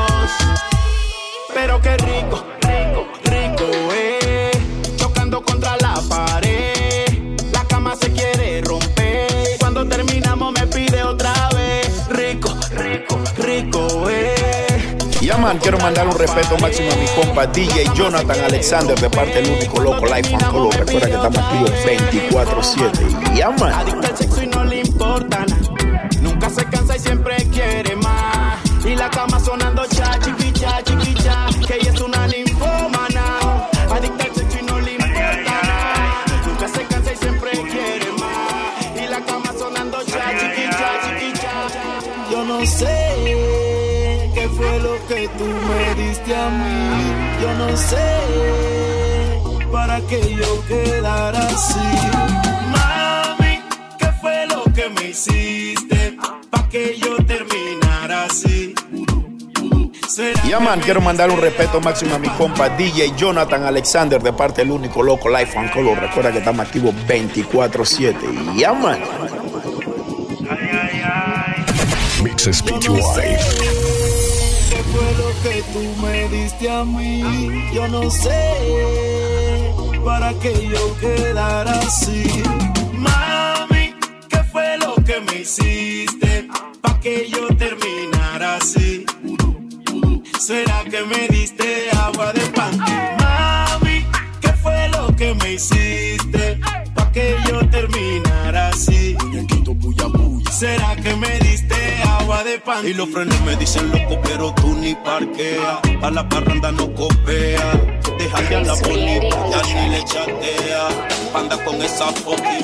Pero 1.62 1.82
qué 1.82 1.98
rico, 1.98 2.42
rico, 2.62 3.06
rico, 3.26 3.66
eh. 3.94 4.52
Chocando 4.96 5.42
contra 5.42 5.76
la 5.82 6.02
pared, 6.08 7.36
la 7.52 7.66
cama 7.66 7.96
se 8.00 8.12
quiere 8.12 8.62
romper. 8.62 9.58
Cuando 9.60 9.86
terminamos 9.86 10.54
me 10.54 10.66
pide 10.68 11.04
otra 11.04 11.34
vez, 11.54 12.08
rico, 12.08 12.56
rico, 12.72 13.20
rico, 13.38 14.10
eh. 14.10 14.98
Ya 15.20 15.38
man, 15.38 15.58
quiero 15.58 15.78
mandar 15.80 16.08
un 16.08 16.18
respeto 16.18 16.58
máximo 16.60 16.94
a 16.94 16.96
mi 16.96 17.08
compa 17.08 17.46
DJ 17.46 17.92
Jonathan 17.94 18.40
Alexander 18.40 18.98
de 18.98 19.10
parte 19.10 19.42
del 19.42 19.52
único 19.52 19.82
loco 19.82 20.06
Life 20.06 20.34
on 20.34 20.52
Color. 20.52 20.76
Recuerda 20.78 21.08
que 21.08 21.14
estamos 21.14 21.38
activos 21.38 21.72
24-7. 21.86 23.36
Ya 23.36 23.50
man. 23.52 23.74
Adicta 23.74 24.08
al 24.08 24.18
sexo 24.18 24.44
y 24.44 24.48
no 24.48 24.64
le 24.64 24.80
importa 24.80 25.46
nada. 25.46 26.10
Nunca 26.22 26.50
se 26.50 26.64
cansa 26.66 26.96
y 26.96 27.00
siempre 27.00 27.36
quiere 27.52 27.98
más. 27.98 28.60
Y 28.86 28.96
la 28.96 29.10
cama 29.10 29.40
sonando. 29.42 29.84
Que 31.70 31.76
ella 31.76 31.92
es 31.94 32.02
una 32.02 32.26
ninfómana. 32.26 33.26
Adicta 33.92 34.24
al 34.24 34.34
sexo 34.34 34.58
y 34.60 34.64
no 34.64 34.80
le 34.80 34.94
importa 34.94 35.62
nada. 35.70 36.26
Nunca 36.48 36.68
se 36.68 36.84
cansa 36.86 37.14
y 37.14 37.16
siempre 37.16 37.52
quiere 37.52 38.12
más. 38.14 38.98
Y 39.04 39.08
la 39.08 39.24
cama 39.24 39.54
sonando 39.56 40.04
cha, 40.04 40.32
chiquicha, 40.40 40.90
chiquicha. 41.04 41.52
Yo 42.32 42.44
no 42.44 42.66
sé 42.66 44.32
qué 44.34 44.50
fue 44.50 44.80
lo 44.80 44.96
que 45.08 45.28
tú 45.38 45.46
me 45.46 46.04
diste 46.04 46.36
a 46.36 46.50
mí. 46.50 47.40
Yo 47.40 47.54
no 47.54 47.78
sé 47.78 48.08
para 49.72 50.02
que 50.08 50.36
yo 50.42 50.66
quedara 50.68 51.40
así. 51.50 51.88
Mami, 52.74 53.62
¿qué 54.00 54.12
fue 54.20 54.48
lo 54.48 54.64
que 54.74 54.90
me 54.90 55.10
hiciste? 55.10 56.18
Pa' 56.50 56.68
que 56.68 56.98
yo 56.98 57.16
terminara 57.28 58.24
así. 58.24 58.69
¿Será 60.20 60.44
Ya 60.44 60.60
man, 60.60 60.82
quiero 60.82 61.00
mandar 61.00 61.32
un 61.32 61.40
respeto 61.40 61.80
máximo 61.80 62.16
a 62.16 62.20
mi 62.20 62.28
compa 62.30 62.68
DJ 62.68 63.14
Jonathan 63.16 63.64
Alexander 63.64 64.22
de 64.22 64.34
parte 64.34 64.64
del 64.64 64.72
único 64.72 65.02
loco 65.02 65.30
Life 65.30 65.58
on 65.58 65.70
Color. 65.70 65.98
Recuerda 65.98 66.34
que 66.34 66.40
estamos 66.40 66.66
activos 66.66 66.94
24-7. 67.08 68.58
Ya 68.58 68.74
man. 68.74 69.00
¿Qué 72.22 72.36
fue 74.92 75.08
lo 75.18 75.30
que 75.42 75.64
tú 75.72 76.02
me 76.02 76.28
diste 76.28 76.70
a 76.70 76.84
mí? 76.84 77.70
Yo 77.74 77.88
no 77.88 78.10
sé 78.12 79.74
para 80.04 80.34
que 80.34 80.68
yo 80.68 80.98
quedara 81.00 81.72
así. 81.80 82.44
Mami, 82.92 83.96
¿qué 84.28 84.44
fue 84.52 84.78
lo 84.80 84.96
que 84.96 85.22
me 85.22 85.40
hiciste? 85.40 86.50
Pa' 86.82 87.00
que 87.00 87.30
yo 87.30 87.48
terminara 87.56 88.58
así. 88.58 89.06
¿Será 90.50 90.84
que 90.84 91.04
me 91.04 91.28
diste 91.28 91.92
agua 91.92 92.34
de 92.34 92.42
pan? 92.58 92.76
Mami, 93.20 94.04
¿qué 94.42 94.52
fue 94.54 94.90
lo 94.90 95.16
que 95.16 95.36
me 95.36 95.54
hiciste? 95.54 96.60
Pa' 96.96 97.12
que 97.12 97.36
yo 97.48 97.70
terminara 97.70 98.70
así. 98.70 99.16
¿Será 100.50 100.96
que 100.96 101.16
me 101.18 101.38
diste 101.42 101.76
agua 102.20 102.44
de 102.44 102.58
pan? 102.58 102.84
Y 102.84 102.96
los 102.96 103.10
frenos 103.10 103.40
me 103.42 103.58
dicen 103.58 103.92
loco, 103.92 104.20
pero 104.24 104.52
tú 104.56 104.74
ni 104.74 104.96
parquea. 104.96 105.82
A 106.02 106.10
la 106.10 106.28
parranda 106.28 106.72
no 106.72 106.96
copea. 106.96 107.72
Déjate 108.18 108.56
a 108.56 108.62
la 108.62 108.74
bonita, 108.74 109.38
ya 109.52 109.62
ni 109.76 109.90
le 109.90 110.04
chatea. 110.04 110.88
Anda 111.36 111.64
con 111.64 111.80
esa 111.80 112.08
fucking 112.08 112.64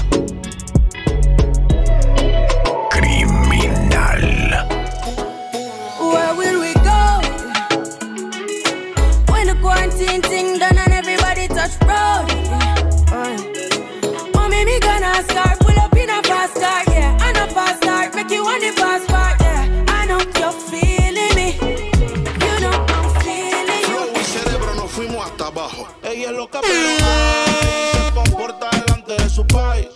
Se 26.63 28.13
comporta 28.13 28.69
delante 28.71 29.13
de 29.13 29.29
su 29.29 29.45
país. 29.45 29.87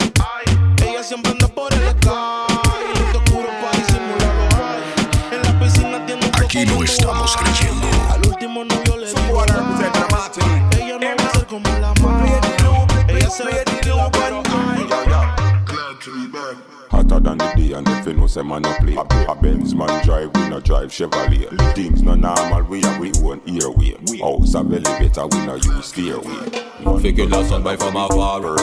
Ella 0.84 1.04
siempre 1.04 1.32
anda 1.32 1.48
por 1.48 1.74
el 1.74 1.86
Aquí 6.56 6.66
no 6.66 6.84
estamos 6.84 7.36
creyendo. 7.36 7.86
Al 8.10 8.26
último 8.28 8.64
than 17.26 17.38
the 17.40 17.54
day 17.58 17.74
and 17.74 17.88
if 17.90 18.06
you 18.06 18.14
know 18.14 18.28
say 18.28 18.44
man 18.44 18.62
no 18.62 18.74
play. 18.78 18.96
A, 18.96 19.36
Benz 19.36 19.74
man 19.74 20.06
drive, 20.06 20.30
we 20.36 20.50
no 20.50 20.60
drive 20.60 20.90
Chevrolet. 20.90 21.76
Things 21.76 22.04
no 22.04 22.14
normal, 22.16 22.64
we 22.64 22.82
have 22.82 23.00
we 23.00 23.12
own 23.24 23.42
airway. 23.48 23.96
House 24.20 24.54
a 24.54 24.64
better, 24.64 25.28
we 25.28 25.46
no 25.46 25.56
use 25.56 25.86
stairway. 25.88 27.02
Figure 27.02 27.26
la 27.26 27.44
son 27.44 27.64
by 27.64 27.76
from 27.76 27.96
afar. 27.96 28.58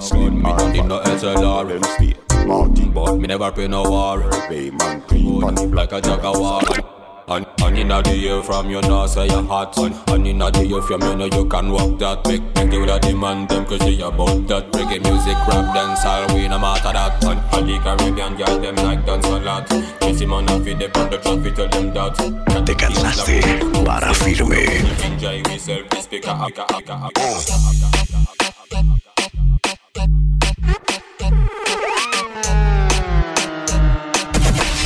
Slim 0.00 0.42
me 0.42 0.52
don't 0.56 0.72
need 0.72 0.84
no 0.86 1.00
SLR 1.00 2.46
Martin. 2.46 2.92
But 2.92 3.16
me 3.16 3.28
never 3.28 3.52
pay 3.52 3.68
no 3.68 3.82
war. 3.84 4.18
Bay 4.48 4.70
man 4.70 5.00
clean 5.02 5.70
Like 5.70 5.92
a 5.92 6.00
jaguar 6.00 7.01
and, 7.28 7.46
and 7.62 7.78
inna 7.78 8.02
the 8.02 8.28
air 8.28 8.42
from 8.42 8.70
you 8.70 8.80
know 8.82 9.06
say 9.06 9.26
you 9.26 9.42
hot. 9.46 9.74
Son 9.74 9.94
And 10.08 10.26
inna 10.26 10.50
the 10.50 10.74
air 10.74 10.82
from 10.82 11.02
you 11.02 11.16
know 11.16 11.24
you 11.26 11.44
can 11.46 11.70
walk 11.70 11.98
that 11.98 12.26
Make, 12.26 12.42
make 12.54 12.72
you 12.72 12.86
the 12.86 12.98
demand 12.98 13.48
them 13.48 13.64
cause 13.64 13.86
you 13.86 14.04
about 14.04 14.46
that. 14.48 14.70
Reggae 14.72 15.02
music, 15.02 15.36
rap, 15.46 15.74
dance, 15.74 16.04
all 16.04 16.34
we 16.34 16.48
no 16.48 16.58
matter 16.58 16.92
that. 16.92 17.24
And, 17.24 17.40
and 17.54 17.68
the 17.68 17.78
Caribbean 17.78 18.36
girl 18.36 18.58
them 18.58 18.76
like 18.76 19.06
dance 19.06 19.26
a 19.26 19.38
lot. 19.40 19.66
Kissy 20.00 20.28
man 20.28 20.48
a 20.48 20.64
feed 20.64 20.78
them 20.78 20.90
on 20.94 21.10
the 21.10 21.18
traffic 21.18 21.54
tell 21.54 21.68
them 21.68 21.92
that 21.94 22.66
Te 22.66 22.74
cansaste 22.74 23.40
para 23.84 24.12
firme. 24.14 24.66
Enjoy 25.04 25.42
yourself, 25.50 25.88
this 25.90 26.04
speaker, 26.04 26.36
speaker, 26.42 26.66
speaker, 26.68 26.98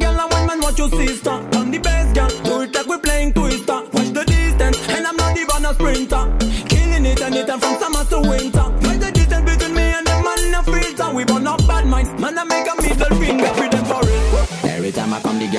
girl 0.00 0.20
and 0.20 0.32
white 0.32 0.46
man 0.46 0.60
watch 0.60 0.78
your 0.78 0.88
sister. 0.90 1.30
I'm 1.30 1.70
the 1.70 1.78
best 1.78 2.14
girl, 2.14 2.28
do 2.44 2.60
it 2.62 2.74
like 2.74 2.86
we're 2.86 2.98
playing 2.98 3.32
twister. 3.32 3.80
Push 3.90 4.10
the 4.10 4.24
distance, 4.24 4.78
and 4.88 5.06
I'm 5.06 5.16
not 5.16 5.36
even 5.38 5.64
a 5.64 5.74
sprinter. 5.74 6.24
Killing 6.68 7.06
it 7.06 7.20
anytime 7.20 7.60
from 7.60 7.76
summer 7.80 8.04
to 8.04 8.20
winter. 8.28 8.66
Push 8.80 8.98
the 8.98 9.10
distance 9.12 9.50
between 9.50 9.74
me 9.74 9.82
and 9.82 10.06
the 10.06 10.14
man 10.26 10.50
no 10.52 10.62
filter. 10.62 11.14
We 11.14 11.24
burn 11.24 11.46
up 11.46 11.66
bad 11.66 11.86
minds, 11.86 12.10
man. 12.20 12.38
I 12.38 12.44
make 12.44 12.68
a 12.68 12.74
middle 12.82 13.16
finger 13.18 13.54
for 13.54 13.72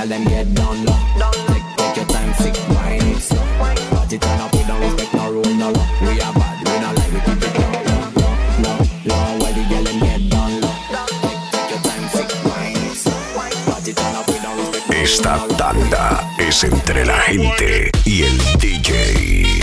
them 0.07 0.25
get 0.25 0.53
down. 0.53 0.92
Law. 15.37 15.47
tanda 15.57 16.29
es 16.37 16.63
entre 16.63 17.05
la 17.05 17.17
gente 17.21 17.91
y 18.05 18.23
el 18.23 18.37
DJ. 18.59 19.62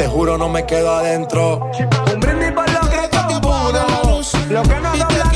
Te 0.00 0.08
juro, 0.08 0.38
no 0.38 0.48
me 0.48 0.64
quedo 0.64 0.94
adentro. 0.94 1.60
Un 2.14 2.20
brindis 2.20 2.52
por 2.52 2.66
lo 2.70 2.80
que 2.88 3.06
somos. 3.12 4.32
Lo 4.48 4.62
que 4.62 4.80
nos 4.80 4.98
dobla 4.98 5.29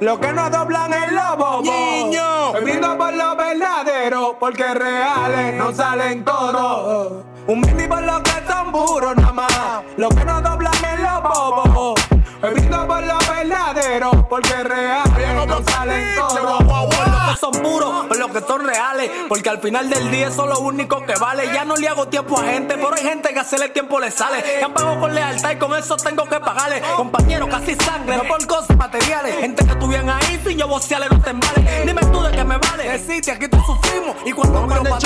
Lo 0.00 0.20
que 0.20 0.30
no 0.32 0.50
doblan 0.50 0.92
es 0.92 1.12
los 1.12 1.36
bobos. 1.38 1.62
Niño. 1.62 2.52
Brindo 2.62 2.98
por 2.98 3.14
lo 3.14 3.34
verdadero, 3.34 4.36
porque 4.38 4.74
reales 4.74 5.54
no 5.54 5.72
salen 5.72 6.22
todos. 6.22 7.24
Un 7.46 7.60
brindis 7.62 7.88
por 7.88 8.02
lo 8.02 8.22
que 8.22 8.30
son 8.46 8.72
puros 8.72 9.16
nada 9.16 9.32
más. 9.32 9.82
Lo 9.96 10.08
que 10.10 10.24
no 10.24 10.40
doblan 10.42 10.76
bobos. 11.22 12.00
Me 12.42 12.50
brindo 12.50 12.86
por 12.86 13.02
lo 13.02 13.25
verdadero, 13.48 14.26
porque 14.28 14.62
reales 14.62 15.46
no 15.46 15.62
salen 15.70 16.14
todos. 16.16 16.64
Por 16.64 17.08
lo 17.08 17.32
que 17.32 17.38
son 17.38 17.52
puros, 17.62 18.06
por 18.06 18.18
lo 18.18 18.32
que 18.32 18.40
son 18.40 18.66
reales. 18.66 19.10
Porque 19.28 19.48
al 19.48 19.60
final 19.60 19.88
del 19.88 20.10
día 20.10 20.28
eso 20.28 20.44
es 20.44 20.50
lo 20.50 20.60
único 20.60 21.04
que 21.04 21.14
vale. 21.14 21.46
Ya 21.52 21.64
no 21.64 21.76
le 21.76 21.88
hago 21.88 22.08
tiempo 22.08 22.38
a 22.38 22.44
gente, 22.44 22.74
pero 22.74 22.94
hay 22.94 23.02
gente 23.02 23.32
que 23.32 23.38
hacerle 23.38 23.68
tiempo 23.70 24.00
le 24.00 24.10
sale. 24.10 24.42
Que 24.42 24.64
han 24.64 24.72
pagado 24.72 25.00
con 25.00 25.14
lealtad 25.14 25.50
y 25.52 25.56
con 25.56 25.74
eso 25.74 25.96
tengo 25.96 26.24
que 26.24 26.40
pagarle. 26.40 26.82
Compañeros, 26.96 27.48
casi 27.48 27.74
sangre, 27.76 28.16
no 28.16 28.24
por 28.24 28.46
cosas 28.46 28.76
materiales. 28.76 29.36
Gente 29.36 29.64
que 29.64 29.72
estuvieran 29.72 30.10
ahí 30.10 30.40
sin 30.44 30.58
yo 30.58 30.68
vocearle 30.68 31.08
no 31.08 31.20
te 31.20 31.32
vale. 31.32 31.84
Dime 31.84 32.00
tú 32.12 32.22
de 32.22 32.30
qué 32.32 32.44
me 32.44 32.58
vale. 32.58 32.88
Deciste, 32.88 33.32
aquí 33.32 33.48
te 33.48 33.58
sufrimos. 33.58 34.16
Y 34.24 34.32
cuando 34.32 34.66
miro 34.66 34.82
para. 34.82 35.00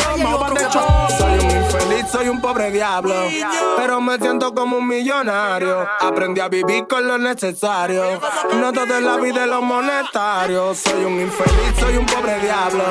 Soy 1.19 1.39
un 1.39 1.51
infeliz, 1.51 2.07
soy 2.11 2.29
un 2.29 2.41
pobre 2.41 2.71
diablo. 2.71 3.15
Pero 3.77 4.01
me 4.01 4.19
siento 4.19 4.55
como 4.55 4.79
un 4.79 4.87
millonario. 4.87 5.87
Aprendí 6.01 6.41
a 6.41 6.49
vivir 6.49 6.87
con 6.87 7.07
lo 7.07 7.19
necesario. 7.19 8.21
No 8.61 8.73
todo 8.73 8.99
en 8.99 9.05
la 9.05 9.17
vida 9.17 9.45
es 9.45 9.51
lo 9.51 9.63
monetario. 9.63 10.75
Soy 10.75 11.05
un 11.05 11.21
infeliz, 11.21 11.75
soy 11.79 11.97
un 11.97 12.07
pobre 12.07 12.39
diablo. 12.41 12.85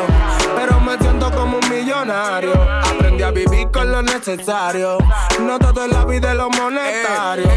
Pero 0.56 0.80
me 0.80 0.98
siento 0.98 1.32
como 1.32 1.58
un 1.58 1.70
millonario. 1.70 2.54
Aprendí 2.54 3.24
a 3.24 3.32
vivir 3.32 3.70
con 3.72 3.92
lo 3.92 4.02
necesario. 4.02 4.98
No 5.42 5.60
todo 5.60 5.86
en 5.86 5.92
la 5.92 6.06
vida 6.06 6.32
es 6.32 6.38
lo 6.38 6.50
monetario. 6.50 7.50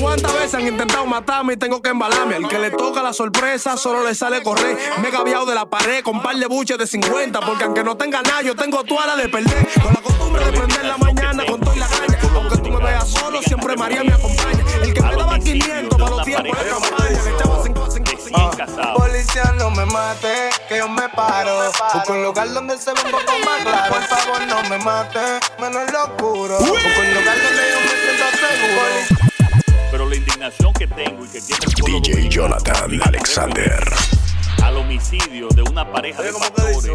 ¿Cuántas 0.00 0.32
veces 0.34 0.54
han 0.54 0.66
intentado 0.66 1.06
matarme 1.06 1.54
y 1.54 1.56
tengo 1.56 1.82
que 1.82 1.90
embalarme? 1.90 2.36
Al 2.36 2.48
que 2.48 2.58
le 2.58 2.70
toca 2.70 3.02
la 3.02 3.12
sorpresa 3.12 3.76
solo 3.76 4.04
le 4.04 4.14
sale 4.14 4.42
correr. 4.42 4.76
Me 5.02 5.08
he 5.08 5.10
gaviado 5.10 5.46
de 5.46 5.54
la 5.54 5.66
pared 5.66 6.02
con 6.02 6.22
par 6.22 6.36
de 6.36 6.46
buches 6.46 6.78
de 6.78 6.86
50. 6.86 7.40
Porque 7.40 7.64
aunque 7.64 7.84
no 7.84 7.96
tenga 7.96 8.22
nada, 8.22 8.42
yo 8.42 8.56
tengo 8.56 8.82
toda 8.84 9.06
la 9.06 9.16
de 9.16 9.28
perder. 9.28 9.68
Con 9.82 9.92
la 9.92 10.00
costumbre 10.00 10.44
de 10.44 10.52
prender 10.52 10.84
la 10.84 10.96
mañana 10.96 11.44
con 11.46 11.60
toda 11.60 11.76
la 11.76 11.86
caña. 11.86 12.18
Aunque 12.34 12.56
tú 12.58 12.70
me 12.70 12.78
veas 12.78 13.08
solo, 13.08 13.42
siempre 13.42 13.76
María 13.76 14.02
me 14.02 14.14
acompaña. 14.14 14.64
El 14.82 14.94
que 14.94 15.00
me 15.02 15.16
daba 15.16 15.38
500 15.38 15.98
para 15.98 16.10
los 16.10 16.24
tiempos 16.24 16.58
de 16.58 16.70
campaña. 16.70 17.22
Le 17.24 17.30
echaba 17.30 17.62
5, 17.62 17.86
5, 17.90 18.10
5. 18.26 18.94
Policía, 18.96 19.54
no 19.58 19.70
me 19.70 19.84
mate, 19.86 20.50
que 20.68 20.78
yo 20.78 20.88
me 20.88 21.08
paro. 21.10 21.70
Busco 21.94 22.12
un 22.12 22.22
lugar 22.24 22.52
donde 22.52 22.78
se 22.78 22.92
ve 22.92 23.00
un 23.04 23.10
poco 23.10 23.32
más 23.44 23.62
claro. 23.62 23.94
Por 23.94 24.02
favor, 24.04 24.46
no 24.46 24.62
me 24.68 24.78
mate, 24.78 25.20
menos 25.60 25.92
lo 25.92 26.04
oscuro. 26.04 26.58
Busco 26.58 26.74
un 26.74 27.14
lugar 27.14 27.36
donde 27.42 27.62
yo 27.70 27.80
me 27.80 27.94
siento 28.00 28.24
seguro. 28.38 29.30
Pero 29.90 30.08
la 30.08 30.16
indignación 30.16 30.72
que 30.74 30.86
tengo 30.86 31.24
y 31.24 31.28
que 31.28 31.40
tiene 31.40 32.00
DJ 32.00 32.28
Jonathan 32.28 33.00
Alexander. 33.04 33.84
al 34.62 34.76
homicidio 34.76 35.48
de 35.48 35.62
una 35.62 35.90
pareja 35.90 36.22
de 36.22 36.32
pastores 36.32 36.88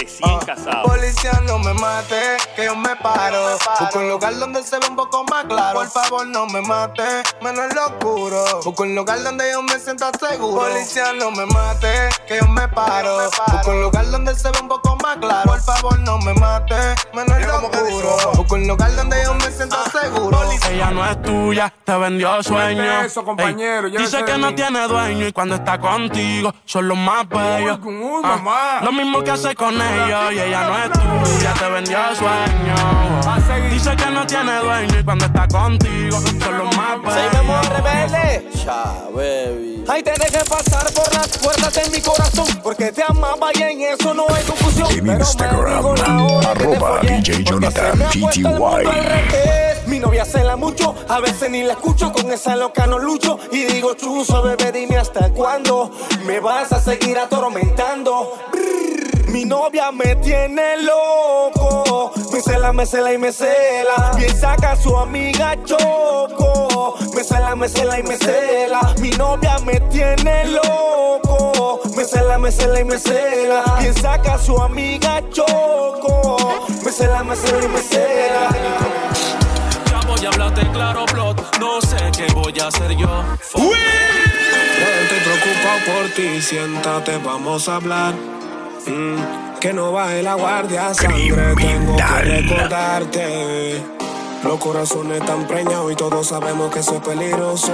recién 0.00 0.38
casados. 0.40 0.84
Policía, 0.90 1.32
no 1.46 1.58
me 1.58 1.74
mate, 1.74 2.36
que 2.56 2.64
yo 2.64 2.76
me 2.76 2.94
paro. 2.96 3.58
Busco 3.80 3.98
un 3.98 4.08
lugar 4.10 4.38
donde 4.38 4.62
se 4.62 4.78
ve 4.78 4.86
un 4.88 4.96
poco 4.96 5.24
más 5.24 5.44
claro. 5.44 5.78
Por 5.80 5.90
favor, 5.90 6.26
no 6.26 6.46
me 6.46 6.60
mate, 6.62 7.02
menos 7.42 7.74
lo 7.74 7.86
oscuro. 7.86 8.44
Busco 8.64 8.82
un 8.82 8.94
lugar 8.94 9.22
donde 9.22 9.50
yo 9.52 9.62
me 9.62 9.78
sienta 9.78 10.10
seguro. 10.18 10.62
Policía, 10.68 11.12
no 11.12 11.30
me 11.30 11.46
mate, 11.46 12.08
que 12.26 12.38
yo 12.40 12.48
me 12.48 12.66
paro. 12.68 13.18
Busco 13.52 13.70
un 13.70 13.82
lugar 13.82 14.10
donde 14.10 14.34
se 14.34 14.50
ve 14.50 14.58
un 14.60 14.68
poco 14.68 14.96
más 15.02 15.16
claro. 15.18 15.50
Por 15.50 15.60
favor, 15.62 15.98
no 16.00 16.18
me 16.18 16.34
mate, 16.34 16.74
menos 17.14 17.40
lo 17.46 17.56
oscuro. 17.68 18.16
Busco 18.34 18.54
un 18.54 18.66
lugar 18.66 18.94
donde 18.96 19.22
yo 19.24 19.34
me 19.34 19.50
sienta 19.50 19.78
seguro. 19.90 20.38
Ella 20.70 20.90
no 20.90 21.04
es 21.04 21.20
tuya, 21.22 21.72
te 21.84 21.96
vendió 21.96 22.42
sueño. 22.42 23.02
Eso, 23.02 23.24
compañero, 23.24 23.88
Ey, 23.88 23.96
dice 23.96 24.24
que 24.24 24.38
no 24.38 24.54
tiene 24.54 24.86
dueño 24.86 25.26
y 25.26 25.32
cuando 25.32 25.56
está 25.56 25.78
contigo 25.78 26.54
son 26.64 26.88
los 26.88 26.96
más 26.98 27.28
bellos. 27.28 27.78
uy, 27.82 28.20
Ah, 28.22 28.36
mamá. 28.36 28.80
Lo 28.82 28.92
mismo 28.92 29.22
que 29.22 29.30
hace 29.30 29.54
con 29.54 29.80
ellos 29.90 30.32
y 30.32 30.38
ella 30.40 30.68
no 30.68 30.78
es 30.78 30.90
tuya, 30.92 31.54
te 31.54 31.70
vendió 31.70 31.98
sueño. 32.16 33.10
Dice 33.70 33.96
que 33.96 34.10
no 34.10 34.26
tiene 34.26 34.58
dueño 34.58 35.00
y 35.00 35.04
cuando 35.04 35.24
está 35.24 35.48
contigo 35.48 36.20
son 36.20 36.58
los 36.58 36.76
más 36.76 36.98
bellos. 37.02 37.68
rebelde. 37.68 38.50
Ay, 39.88 40.02
te 40.02 40.12
dejé 40.12 40.44
pasar 40.44 40.92
por 40.92 41.12
las 41.14 41.38
puertas 41.38 41.74
de 41.74 41.90
mi 41.90 42.00
corazón. 42.00 42.46
Porque 42.62 42.92
te 42.92 43.02
amaba 43.02 43.50
y 43.54 43.62
en 43.62 43.80
eso 43.80 44.14
no 44.14 44.24
hay 44.28 44.44
confusión. 44.44 44.88
En 44.90 45.00
Pero 45.00 45.18
me 45.18 45.18
Instagram, 45.18 45.86
arroba 46.46 47.00
DJ 47.00 47.44
Jonathan 47.44 47.98
PTY. 47.98 49.86
Mi 49.86 49.98
novia 49.98 50.24
se 50.24 50.44
la 50.44 50.56
mucho, 50.56 50.94
a 51.08 51.20
veces 51.20 51.50
ni 51.50 51.62
la 51.62 51.72
escucho. 51.72 52.12
Con 52.12 52.30
esa 52.30 52.54
loca 52.54 52.86
no 52.86 52.98
lucho. 52.98 53.38
Y 53.50 53.64
digo, 53.64 53.94
chuzo, 53.94 54.42
bebé, 54.42 54.70
dime 54.72 54.96
hasta 54.98 55.30
cuándo 55.30 55.90
me 56.24 56.38
vas 56.38 56.72
a 56.72 56.80
seguir 56.80 57.18
atormentando. 57.18 58.38
Brrr, 58.52 58.79
Mi 59.30 59.44
novia 59.44 59.92
me 59.92 60.16
tiene 60.16 60.82
loco. 60.82 62.12
Me 62.32 62.40
cela, 62.40 62.72
me 62.72 62.84
cela 62.84 63.12
y 63.12 63.18
me 63.18 63.32
cela. 63.32 64.12
Bien 64.16 64.36
saca 64.36 64.72
a 64.72 64.76
su 64.76 64.96
amiga 64.96 65.56
Choco. 65.64 66.96
Me 67.14 67.22
cela, 67.22 67.54
me 67.54 67.68
cela 67.68 68.00
y 68.00 68.02
me 68.02 68.16
cela. 68.16 68.94
Mi 69.00 69.10
novia 69.10 69.58
me 69.60 69.78
tiene 69.92 70.46
loco. 70.46 71.80
Me 71.96 72.04
cela, 72.04 72.38
me 72.38 72.50
cela 72.50 72.80
y 72.80 72.84
me 72.84 72.98
cela. 72.98 73.62
Bien 73.78 73.94
saca 73.94 74.34
a 74.34 74.38
su 74.38 74.60
amiga 74.60 75.22
Choco. 75.30 76.36
Me 76.84 76.90
cela, 76.90 77.22
me 77.22 77.36
cela 77.36 77.64
y 77.64 77.68
me 77.68 77.82
cela. 77.82 78.48
Ya 79.90 80.00
voy 80.08 80.26
a 80.26 80.28
hablarte 80.28 80.68
claro, 80.72 81.06
plot. 81.06 81.58
No 81.60 81.80
sé 81.80 81.98
qué 82.16 82.26
voy 82.34 82.58
a 82.58 82.66
hacer 82.66 82.96
yo. 82.96 83.08
Fuck. 83.38 83.74
Estoy 85.02 85.18
preocupado 85.20 85.78
por 85.86 86.14
ti, 86.14 86.42
siéntate, 86.42 87.18
vamos 87.18 87.68
a 87.68 87.76
hablar. 87.76 88.14
Mm, 88.86 89.58
que 89.60 89.72
no 89.72 89.92
baje 89.92 90.22
la 90.22 90.34
guardia, 90.34 90.94
sangre, 90.94 91.54
tengo 91.56 91.96
que 91.96 92.22
recordarte. 92.22 93.82
Los 94.42 94.58
corazones 94.58 95.20
están 95.20 95.46
preñados 95.46 95.92
y 95.92 95.96
todos 95.96 96.28
sabemos 96.28 96.72
que 96.72 96.80
eso 96.80 96.96
es 96.96 97.00
peligroso. 97.02 97.72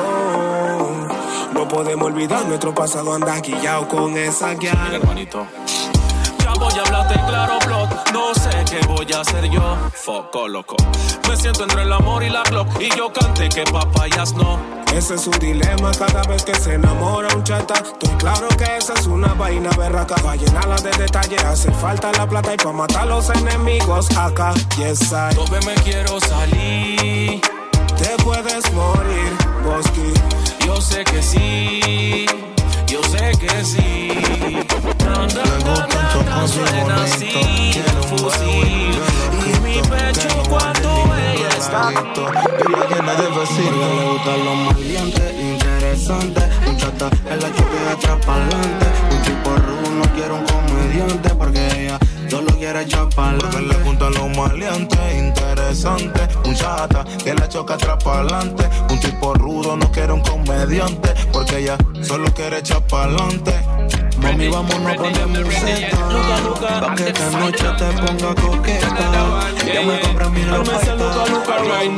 No 1.52 1.68
podemos 1.68 2.06
olvidar 2.06 2.44
nuestro 2.46 2.74
pasado 2.74 3.14
anda 3.14 3.40
guillado 3.40 3.86
con 3.88 4.16
esa 4.16 4.54
guía. 4.54 4.72
Voy 6.54 6.72
a 6.78 6.82
hablarte 6.82 7.14
claro, 7.26 7.58
plot. 7.60 8.12
No 8.12 8.34
sé 8.34 8.64
qué 8.70 8.86
voy 8.86 9.06
a 9.12 9.20
hacer 9.20 9.50
yo. 9.50 9.76
Foco, 9.92 10.48
loco. 10.48 10.76
Me 11.28 11.36
siento 11.36 11.64
entre 11.64 11.82
el 11.82 11.92
amor 11.92 12.22
y 12.22 12.30
la 12.30 12.42
Glock. 12.44 12.68
Y 12.80 12.88
yo 12.96 13.12
canté 13.12 13.48
que 13.48 13.64
papayas 13.64 14.32
no. 14.34 14.58
Ese 14.94 15.14
es 15.14 15.26
un 15.26 15.38
dilema 15.38 15.90
cada 15.92 16.22
vez 16.22 16.44
que 16.44 16.54
se 16.54 16.74
enamora 16.74 17.28
un 17.34 17.42
chata. 17.44 17.74
Estoy 17.74 18.16
claro 18.18 18.48
que 18.56 18.76
esa 18.76 18.94
es 18.94 19.06
una 19.06 19.34
vaina 19.34 19.70
berraca. 19.76 20.14
Pa' 20.16 20.36
llenarla 20.36 20.76
de 20.76 20.90
detalles 20.90 21.42
hace 21.44 21.70
falta 21.72 22.12
la 22.12 22.26
plata 22.28 22.54
y 22.54 22.56
pa' 22.56 22.72
matar 22.72 23.02
a 23.02 23.06
los 23.06 23.28
enemigos 23.30 24.08
acá. 24.16 24.54
Yes, 24.78 25.12
I. 25.12 25.34
Tope 25.34 25.58
me 25.66 25.74
quiero 25.82 26.18
salir. 26.20 27.40
Te 27.98 28.22
puedes 28.22 28.72
morir, 28.72 29.32
Bosky. 29.64 30.25
Na, 36.46 36.52
suena 36.52 37.02
así 37.02 37.72
el 37.74 38.18
fusil. 38.18 39.00
Y 39.46 39.60
mi 39.60 39.80
pecho 39.82 40.28
cuando 40.48 41.14
ella 41.16 41.48
está. 41.48 41.90
Y 41.90 42.72
la 42.72 42.86
llena 42.88 43.14
de 43.14 43.28
vecinos. 43.28 43.88
Le 43.96 44.04
gustan 44.12 44.44
los 44.44 44.56
maleantes, 44.56 45.32
interesantes. 45.40 46.44
Un 46.66 46.76
chata 46.76 47.10
en 47.30 47.40
la 47.40 47.48
choque 47.52 47.78
de 47.84 47.90
atrás 47.90 48.18
pa'lante. 48.26 48.86
Un 49.10 49.22
tipo 49.22 49.50
rudo 49.56 49.90
no 49.90 50.04
quiere 50.14 50.32
un 50.32 50.44
comediante. 50.44 51.28
Porque 51.30 51.82
ella 51.82 51.98
solo 52.28 52.56
quiere 52.56 52.82
echar. 52.82 53.08
Porque 53.08 53.60
le 53.60 53.74
gustan 53.78 54.14
los 54.14 54.36
maleantes, 54.36 55.18
interesantes. 55.18 56.28
Un 56.44 56.54
chata 56.54 57.04
que 57.24 57.34
la 57.34 57.48
choca 57.48 57.74
atrás 57.74 58.02
pa'lante. 58.02 58.68
Un 58.90 59.00
tipo 59.00 59.34
rudo 59.34 59.76
no 59.76 59.90
quiere 59.90 60.12
un 60.12 60.20
comediante. 60.20 61.14
Porque 61.32 61.58
ella 61.58 61.76
solo 62.02 62.32
quiere 62.34 62.58
echar 62.58 62.86
pa'lante. 62.86 63.54
Mami, 64.26 64.48
vámonos 64.48 64.92
a 64.92 64.94
poner 64.96 65.44
museta. 65.44 65.96
Pa' 66.80 66.94
que 66.96 67.08
esta 67.08 67.30
noche 67.30 67.64
te 67.78 67.84
ponga 68.02 68.34
coqueta. 68.34 68.88
Ya 69.64 69.82
me 69.82 70.00
compré 70.00 70.28
mi 70.30 70.44
ropa 70.44 70.80
y 71.84 71.96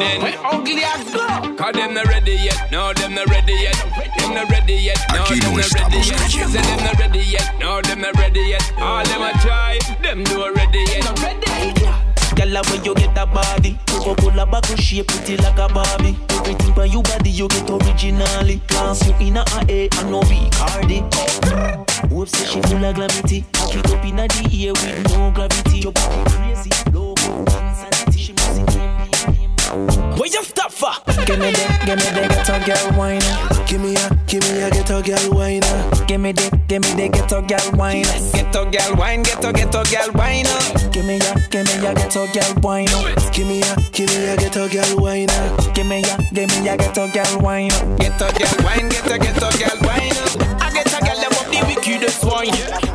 Cause 1.57 1.73
them 1.73 1.95
not 1.95 2.07
ready 2.07 2.37
yet, 2.37 2.71
no, 2.71 2.93
them 2.93 3.15
not 3.15 3.27
ready 3.31 3.53
yet. 3.53 3.77
Them 4.19 4.35
not 4.35 4.51
ready 4.51 4.75
yet, 4.75 4.99
no, 5.13 5.23
Aquí 5.23 5.41
them 5.41 5.57
not 5.57 5.73
ready 5.73 5.97
yet. 5.97 6.19
creyendo. 6.19 6.53
Say 6.53 6.63
them 6.63 6.85
not 6.85 6.99
ready 6.99 7.19
yet, 7.19 7.55
no, 7.59 7.81
them 7.83 8.01
not 8.01 8.15
ready 8.17 8.41
yet. 8.41 8.73
All 8.79 9.03
them 9.05 9.23
a 9.23 9.33
try, 9.41 9.79
them 10.03 10.23
no 10.25 10.53
ready 10.55 10.85
yet. 10.89 11.48
The 12.39 12.45
way 12.71 12.81
you 12.85 12.95
get 12.95 13.15
that 13.17 13.35
body, 13.35 13.77
you 13.93 13.99
go 14.05 14.15
pull 14.15 14.39
a 14.39 14.47
back 14.47 14.71
and 14.71 14.81
shape 14.81 15.11
it 15.11 15.43
like 15.43 15.59
a 15.59 15.67
Barbie. 15.75 16.17
Everything 16.31 16.73
by 16.73 16.85
you 16.85 17.03
body 17.03 17.31
you 17.31 17.49
get 17.49 17.69
originally. 17.69 18.63
Class 18.69 19.07
you 19.07 19.15
in 19.27 19.37
a 19.37 19.45
A 19.69 19.89
and 19.99 20.11
no 20.11 20.23
B 20.23 20.49
Cardi. 20.53 21.01
Hope 22.09 22.29
say 22.29 22.47
she 22.47 22.63
full 22.63 22.85
of 22.85 22.95
glamity. 22.95 23.45
It 23.75 23.91
up 23.91 24.05
in 24.05 24.19
a 24.21 24.29
the 24.29 24.67
air 24.67 24.73
with 24.73 25.11
no 25.11 25.33
gravity. 25.33 25.81
Your 25.81 25.93
body 25.93 26.31
crazy, 26.31 26.71
insanity. 26.71 27.15
She 27.19 27.29
must 27.29 27.98
Where 29.69 30.27
you 30.27 30.43
stop 30.45 30.73
for? 30.73 30.93
Give 31.27 31.39
me 31.39 31.53
that, 31.53 31.85
give 31.85 31.99
me 32.01 32.09
that 32.17 32.29
ghetto 32.33 32.57
girl 32.65 32.99
wine. 32.99 33.21
Give 33.69 33.81
me 33.81 33.93
a, 33.97 34.09
give 34.27 34.41
me 34.49 34.63
a 34.65 34.71
ghetto 34.71 35.03
girl 35.03 35.21
wine. 35.37 35.61
Give 36.09 36.21
me 36.21 36.33
that, 36.33 36.67
give 36.69 36.81
me 36.83 36.89
that 36.97 37.13
ghetto 37.13 37.43
girl 37.45 37.69
wine. 37.77 38.09
Ghetto 38.33 38.65
girl 38.71 38.97
wine, 38.97 39.23
ghetto 39.23 39.53
ghetto 39.53 39.85
girl 39.85 40.09
wine. 40.17 40.49
Give 40.91 41.05
me 41.05 41.21
a, 41.21 41.31
give 41.53 41.67
me 41.69 41.85
a 41.85 41.93
ghetto 41.93 42.25
girl 42.33 42.55
wine. 42.65 42.89
Give 43.37 43.47
me 43.47 43.61
a, 43.61 43.77
give 43.93 44.09
me 44.09 44.29
a 44.33 44.37
ghetto 44.41 44.69
girl 44.73 44.97
wine. 44.97 45.29
Give 45.77 45.85
me 45.87 46.01
a, 46.01 46.17
give 46.33 46.49
me 46.49 46.69
a 46.69 46.77
ghetto 46.77 47.05
girl 47.13 47.35
wine. 47.45 47.69
Ghetto 48.01 48.33
girl 48.33 48.57
wine, 48.65 48.89
ghetto 48.89 49.17
ghetto 49.21 49.49
girl 49.61 49.79
wine. 49.85 50.17
I 50.65 50.73
get 50.73 50.89
a 50.89 51.01
girl 51.05 51.19
that 51.21 51.29
want 51.37 51.53
the 51.53 51.61
wickedest 51.69 52.25
wine. 52.25 52.88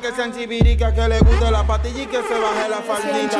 Que 0.00 0.12
sean 0.12 0.32
chivíricas, 0.32 0.92
que 0.94 1.08
le 1.08 1.18
guste 1.20 1.50
la 1.50 1.62
patilla 1.66 2.02
y 2.02 2.06
que 2.06 2.16
se 2.22 2.34
baje 2.38 2.68
la 2.68 2.78
faldita. 2.78 3.38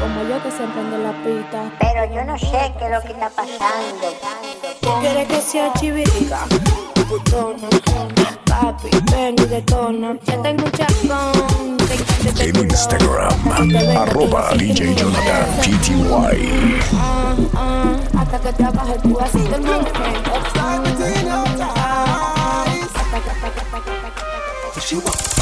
Como 0.00 0.22
yo 0.28 0.42
que 0.42 0.50
se 0.50 0.64
prende 0.66 0.98
la 0.98 1.12
pita. 1.22 1.70
Pero 1.78 2.14
yo 2.14 2.24
no 2.24 2.38
sé 2.38 2.72
qué 2.78 2.84
es 2.86 2.90
lo 2.90 3.00
que 3.02 3.12
está 3.12 3.30
pasando. 3.30 4.14
¿Tú 4.80 4.88
quieres 5.00 5.28
que 5.28 5.40
sea 5.40 5.72
chivirica? 5.74 6.40
Putona, 7.08 7.68
papi, 8.44 8.90
ven 9.12 9.34
y 9.38 9.44
detona. 9.46 10.14
Yo 10.26 10.42
tengo 10.42 10.64
un 10.64 10.70
encanta 10.70 11.32
En 12.40 12.56
Instagram, 12.56 13.96
arroba 13.96 14.50
DJ 14.56 14.94
Jonathan. 14.94 15.46
Ah, 16.94 17.34
ah, 17.54 17.96
hasta 18.18 18.38
que 18.40 18.52
trabaje 18.52 18.98
tú 19.02 19.18
así 19.20 19.38
el 19.38 19.60
movimiento. 19.62 20.32
Ah, 20.54 20.82
ah, 21.76 22.64
hasta 22.94 23.20
que- 23.20 23.30
hasta 23.30 23.50
que- 23.50 23.60
hasta 23.60 23.80
que- 23.80 23.90
hasta 23.90 25.20
que- 25.30 25.37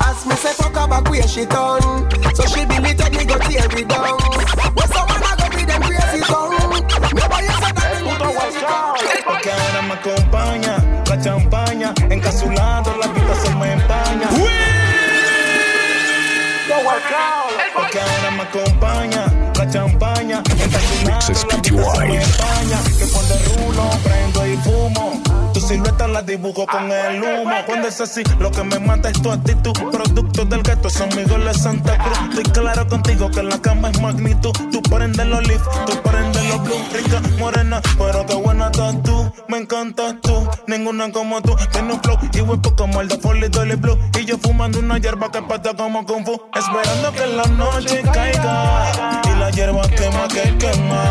As 0.00 0.26
me 0.26 0.34
say 0.36 0.52
fuck 0.52 0.74
her 0.74 0.88
back 0.88 1.08
where 1.08 1.28
she 1.28 1.44
done 1.46 2.10
So 2.34 2.44
she 2.46 2.64
believe 2.66 2.98
that 2.98 3.12
me 3.12 3.24
go 3.24 3.38
tear 3.38 3.78
it 3.78 3.88
down 3.88 4.21
Empaña. 21.32 22.78
Que 22.98 23.06
cuando 23.06 23.34
rulo, 23.46 23.90
prendo 24.04 24.46
y 24.46 24.56
fumo. 24.58 25.22
Tu 25.54 25.60
silueta 25.60 26.06
la 26.08 26.22
dibujo 26.22 26.66
con 26.66 26.90
el 26.90 27.22
humo. 27.22 27.54
Cuando 27.66 27.88
es 27.88 28.00
así, 28.00 28.22
lo 28.38 28.50
que 28.50 28.62
me 28.62 28.78
mata 28.78 29.08
es 29.10 29.20
tu 29.22 29.30
actitud. 29.30 29.72
Producto 29.90 30.44
del 30.44 30.62
gato, 30.62 30.90
son 30.90 31.08
mis 31.16 31.28
goles 31.28 31.56
Santa 31.56 31.96
Cruz. 31.98 32.18
Estoy 32.28 32.44
claro 32.52 32.86
contigo 32.86 33.30
que 33.30 33.42
la 33.42 33.58
cama 33.60 33.90
es 33.90 34.00
magnitud. 34.00 34.52
Tú 34.70 34.82
prendes 34.82 35.26
los 35.26 35.46
leaf, 35.46 35.62
tú 35.86 35.92
prendes 36.02 36.44
los 36.48 36.62
blue. 36.62 36.84
Rica, 36.92 37.20
morena, 37.38 37.80
pero 37.98 38.26
qué 38.26 38.34
buena 38.34 38.66
estás 38.66 39.02
tú. 39.02 39.32
Me 39.48 39.58
encantas 39.58 40.14
tú, 40.22 40.48
ninguna 40.66 41.10
como 41.12 41.40
tú. 41.42 41.56
Tiene 41.72 41.94
un 41.94 42.02
flow 42.02 42.18
y 42.32 42.40
huepo 42.40 42.74
como 42.76 43.00
el 43.00 43.08
de 43.08 43.18
Foley 43.18 43.48
Dolly 43.48 43.76
Blue. 43.76 43.98
Y 44.18 44.24
yo 44.24 44.38
fumando 44.38 44.78
una 44.78 44.98
hierba 44.98 45.30
que 45.30 45.42
pata 45.42 45.74
como 45.74 46.04
Kung 46.06 46.24
Fu. 46.24 46.40
Esperando 46.54 47.12
que 47.12 47.26
la 47.26 47.44
noche 47.46 48.02
caiga. 48.12 49.31
Hierba 49.54 49.82
quema 49.82 50.28
que 50.28 50.56
quema. 50.56 51.04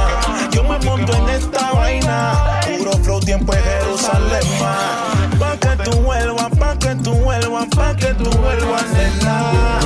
Yo 0.52 0.64
me 0.64 0.80
monto 0.80 1.14
en 1.14 1.30
esta 1.30 1.74
vaina. 1.74 2.60
Puro 2.78 2.94
flow, 2.94 3.20
tiempo 3.20 3.54
en 3.54 3.64
Jerusalén. 3.64 4.44
ma. 4.60 5.38
Pa' 5.38 5.58
que 5.58 5.84
tú 5.84 5.92
vuelvas, 6.02 6.50
pa' 6.58 6.78
que 6.80 6.96
tú 6.96 7.14
vuelvas, 7.14 7.68
pa' 7.76 7.96
que 7.96 8.14
tú 8.16 8.30
vuelvas, 8.32 8.86
nena. 8.94 9.81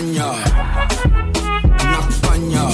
España. 0.00 0.32
Una 1.82 1.98
España. 2.08 2.64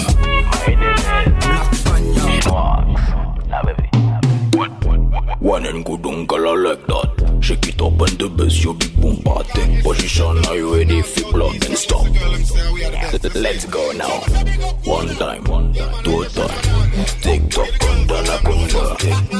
Good 5.84 6.06
uncle 6.06 6.48
I 6.48 6.54
like 6.54 6.86
that. 6.86 7.38
Shake 7.40 7.68
it 7.68 7.80
up 7.80 8.00
and 8.00 8.18
the 8.18 8.28
bass, 8.28 8.64
you 8.64 8.74
big 8.74 9.00
boom 9.00 9.16
party. 9.22 9.82
Position, 9.82 10.44
are 10.46 10.56
you 10.56 10.74
ready? 10.74 10.98
If 10.98 11.30
block 11.32 11.54
and 11.64 11.78
stop. 11.78 12.06
Let's 13.34 13.64
go 13.66 13.92
now. 13.92 14.20
One 14.84 15.08
time, 15.16 15.44
one 15.44 15.72
time, 15.74 16.04
two 16.04 16.24
time. 16.24 16.62
Tick 17.22 17.50
tock, 17.50 17.68
kunda 17.78 18.22
na 18.26 18.38
kunda. 18.38 18.96
Tick 18.98 19.35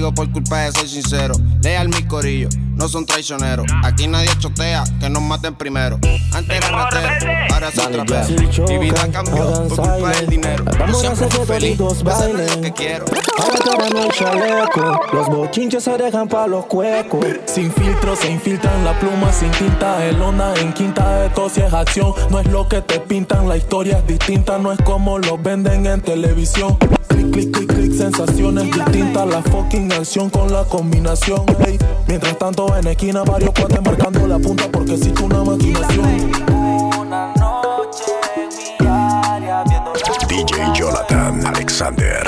Por 0.00 0.32
culpa 0.32 0.60
de 0.60 0.72
ser 0.72 0.88
sincero. 0.88 1.34
Lea 1.62 1.84
mi 1.84 2.02
corillo, 2.04 2.48
no 2.80 2.88
son 2.88 3.04
traicioneros. 3.04 3.66
Aquí 3.84 4.06
nadie 4.06 4.30
chotea, 4.38 4.84
que 4.98 5.10
nos 5.10 5.22
maten 5.22 5.54
primero. 5.54 5.98
Antes 6.32 6.56
era 6.56 6.68
ratero, 6.70 7.30
ahora 7.52 7.70
soy 7.70 7.92
trapero. 7.92 8.26
Mi 8.68 8.78
vida 8.78 9.06
cambió 9.12 9.52
por 9.68 9.76
culpa 9.76 10.08
del 10.12 10.26
dinero. 10.28 10.64
Yo 10.64 10.78
Vamos 10.78 10.96
a 10.96 11.00
siempre 11.00 11.26
hacer 11.26 11.30
fui 11.30 11.40
que 11.40 11.52
feliz, 11.52 11.76
sé 11.76 12.04
lo 12.04 12.10
bailen. 12.10 12.60
que 12.62 12.72
quiero. 12.72 13.04
Ahora 13.38 13.58
cara 13.58 13.88
no 13.90 13.98
hay 14.00 14.08
chaleco, 14.08 15.00
los 15.12 15.28
bochinches 15.28 15.84
se 15.84 15.98
dejan 15.98 16.26
pa' 16.26 16.46
los 16.46 16.64
cuecos. 16.66 17.26
Sin 17.44 17.70
filtro 17.70 18.16
se 18.16 18.30
infiltran 18.30 18.82
la 18.82 18.98
pluma 18.98 19.30
sin 19.32 19.50
tinta 19.50 20.04
El 20.06 20.20
onda 20.22 20.54
en 20.56 20.72
quinta 20.72 21.20
de 21.20 21.28
tos 21.30 21.58
y 21.58 21.60
es 21.60 21.72
acción 21.72 22.14
No 22.30 22.40
es 22.40 22.46
lo 22.46 22.66
que 22.68 22.80
te 22.80 22.98
pintan, 23.00 23.48
la 23.48 23.56
historia 23.56 23.98
es 23.98 24.06
distinta 24.06 24.58
No 24.58 24.72
es 24.72 24.78
como 24.84 25.18
lo 25.18 25.36
venden 25.36 25.86
en 25.86 26.00
televisión 26.00 26.76
Clic, 27.08 27.30
clic, 27.30 27.50
clic, 27.50 27.74
clic, 27.74 27.92
sensaciones 27.92 28.64
distintas 28.70 29.26
La 29.26 29.42
fucking 29.42 29.92
acción 29.92 30.30
con 30.30 30.52
la 30.52 30.64
combinación 30.64 31.44
hey. 31.64 31.78
Mientras 32.06 32.38
tanto 32.38 32.69
en 32.78 32.86
esquina 32.86 33.22
varios 33.24 33.50
cuates 33.52 33.82
marcando 33.82 34.26
la 34.26 34.38
punta 34.38 34.64
Porque 34.70 34.94
existe 34.94 35.22
una 35.22 35.42
maquinación 35.44 36.30
DJ 40.30 40.72
Jonathan 40.74 41.44
Alexander. 41.44 42.22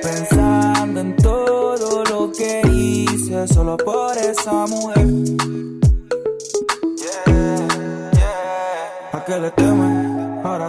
Pensando 0.00 1.00
en 1.00 1.16
todo 1.16 2.04
lo 2.04 2.30
que 2.30 2.62
hice 2.72 3.48
solo 3.48 3.76
por 3.76 4.16
esa 4.16 4.66
mujer. 4.68 5.06
¿A 9.12 9.24
qué 9.24 9.40
le 9.40 9.50
temen? 9.50 9.85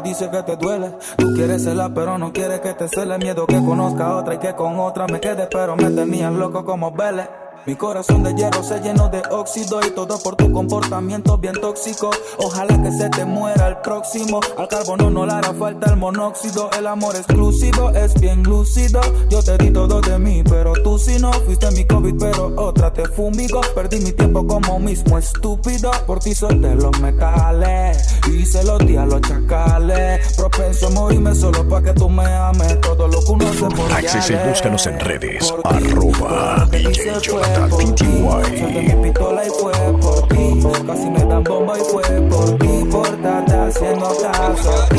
Dice 0.07 0.29
que 0.29 0.41
te 0.41 0.55
duele. 0.55 0.91
Tú 1.17 1.33
quieres 1.33 1.63
celar, 1.63 1.91
pero 1.93 2.17
no 2.17 2.31
quieres 2.31 2.61
que 2.61 2.73
te 2.73 2.87
cele. 2.87 3.17
Miedo 3.17 3.45
que 3.45 3.57
conozca 3.57 4.07
a 4.07 4.15
otra 4.15 4.35
y 4.35 4.37
que 4.37 4.53
con 4.55 4.79
otra 4.79 5.05
me 5.05 5.19
quede, 5.19 5.49
pero 5.51 5.75
me 5.75 5.89
tenían 5.91 6.39
loco 6.39 6.63
como 6.63 6.91
Vélez. 6.91 7.27
Mi 7.67 7.75
corazón 7.75 8.23
de 8.23 8.33
hierro 8.33 8.63
se 8.63 8.79
llenó 8.79 9.09
de 9.09 9.21
óxido 9.29 9.81
y 9.85 9.91
todo 9.91 10.17
por 10.19 10.37
tu 10.37 10.49
comportamiento 10.53 11.37
bien 11.37 11.53
tóxico. 11.59 12.11
Ojalá 12.37 12.81
que 12.81 12.93
se 12.93 13.09
te 13.09 13.25
muera 13.25 13.67
el 13.67 13.77
próximo. 13.79 14.39
Al 14.57 14.69
carbono 14.69 15.09
no 15.09 15.25
le 15.25 15.33
hará 15.33 15.53
falta 15.53 15.91
el 15.91 15.97
monóxido. 15.97 16.69
El 16.79 16.87
amor 16.87 17.17
exclusivo 17.17 17.89
es 17.89 18.13
bien 18.21 18.41
lúcido. 18.43 19.01
Yo 19.29 19.43
te 19.43 19.57
di 19.57 19.71
todo 19.71 19.99
de 19.99 20.17
mí, 20.17 20.43
pero 20.49 20.71
tú 20.81 20.97
si 20.97 21.19
no 21.19 21.33
fuiste 21.33 21.69
mi 21.71 21.83
COVID, 21.83 22.15
pero 22.17 22.53
otra 22.55 22.93
te 22.93 23.05
fumigó. 23.05 23.59
Perdí 23.75 23.99
mi 23.99 24.13
tiempo 24.13 24.47
como 24.47 24.79
mismo 24.79 25.17
estúpido. 25.17 25.91
Por 26.05 26.19
ti 26.19 26.33
solté 26.33 26.73
los 26.73 26.97
metales. 27.01 28.17
Hice 28.31 28.63
los 28.63 28.79
días 28.87 29.05
los 29.09 29.19
chacales. 29.19 30.37
Propenso 30.37 30.87
a 30.87 30.91
morirme 30.91 31.35
solo 31.35 31.67
para 31.67 31.83
que 31.83 31.93
tú 31.99 32.07
me 32.07 32.23
ames. 32.23 32.79
Todo 32.79 33.09
lo 33.09 33.19
que 33.19 33.31
uno 33.33 33.53
se 33.53 33.75
por 33.75 33.91
Accese 33.91 34.39
y 34.41 34.47
búscanos 34.47 34.87
en 34.87 34.99
redes. 35.01 35.53
Arroba 35.65 36.65
DJ 36.71 37.19
Solté 37.57 38.81
mi 38.81 38.93
pistola 39.03 39.45
y 39.45 39.49
fue 39.49 39.73
por 40.01 40.27
ti. 40.27 40.61
Casi 40.85 41.09
me 41.09 41.23
dan 41.25 41.43
bomba 41.43 41.77
y 41.77 41.81
fue 41.91 42.03
por 42.29 42.57
ti. 42.57 42.85
Por 42.91 43.07
estarte 43.07 43.55
haciendo 43.55 44.07
caso 44.21 44.71
a 44.71 44.87
ti. 44.89 44.97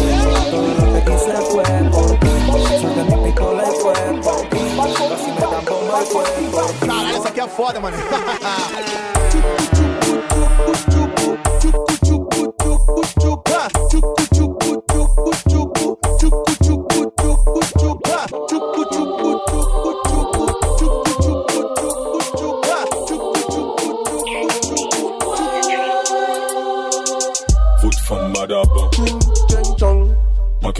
Todo 0.51 0.75
lo 0.75 0.85
que 0.95 1.01
quise 1.05 1.33
fue 1.51 1.63
por 1.91 2.11
ti. 2.19 2.29
Por 2.47 2.61
me 3.11 3.17
bomba 5.71 5.97
y 6.03 6.05
fue. 6.07 6.25
Caralho, 6.87 7.19
isso 7.19 7.29
aqui 7.29 7.41
é 7.41 7.49
foda, 7.49 7.81
mano. 7.81 7.97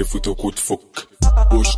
if 0.09 0.15
we 0.15 0.21
took 0.21 0.59
fuck. 0.59 0.81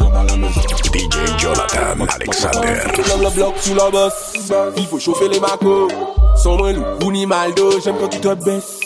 La 0.01 0.37
maison. 0.37 0.61
DJ 0.93 1.17
Jonathan 1.39 2.07
Alexander. 2.15 3.33
Bloc, 3.35 3.55
sous 3.59 3.75
la 3.75 3.91
bosse. 3.91 4.35
Il 4.77 4.87
faut 4.87 4.99
chauffer 4.99 5.29
les 5.29 5.41
macos. 5.41 5.91
Sans 6.37 6.57
moi, 6.57 6.73
ni 7.11 7.27
maldo. 7.27 7.81
J'aime 7.83 7.97
quand 7.99 8.09
tu 8.09 8.21
te 8.21 8.35
baisses. 8.35 8.81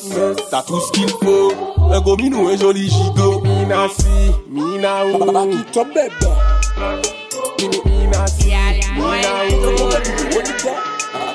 T'as 0.51 0.63
tout 0.63 0.81
ce 0.81 0.93
qu'il 0.93 1.09
faut. 1.09 1.53
Un 1.93 2.01
gros 2.01 2.17
un 2.17 2.57
joli 2.57 2.89
gigot. 2.89 3.43
Mina 3.43 3.87
si, 3.89 4.33
mina 4.49 5.07
ou. 5.07 5.51
Qui 5.51 5.65
te 5.73 5.95
bête. 5.95 6.13
Mini, 7.61 7.81
mina 7.85 8.27
si. 8.27 8.53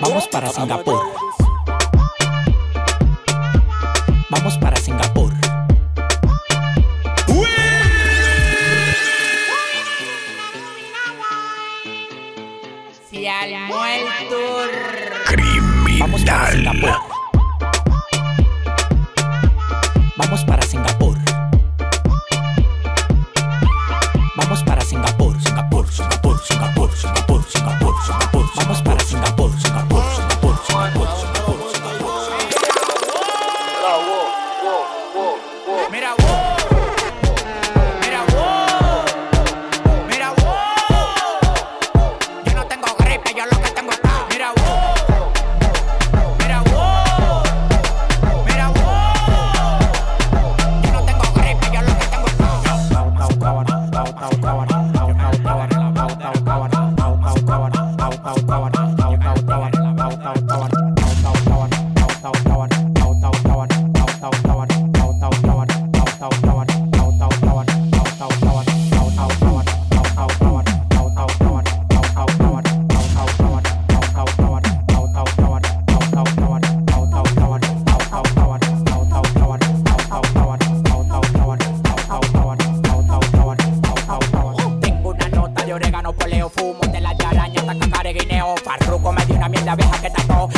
Vamos 0.02 0.28
para 0.28 0.50
Singapur. 0.50 1.06
Vamos 4.32 4.58
para 4.58 4.76
Singapur. 4.78 5.09
Criminal. 16.80 17.09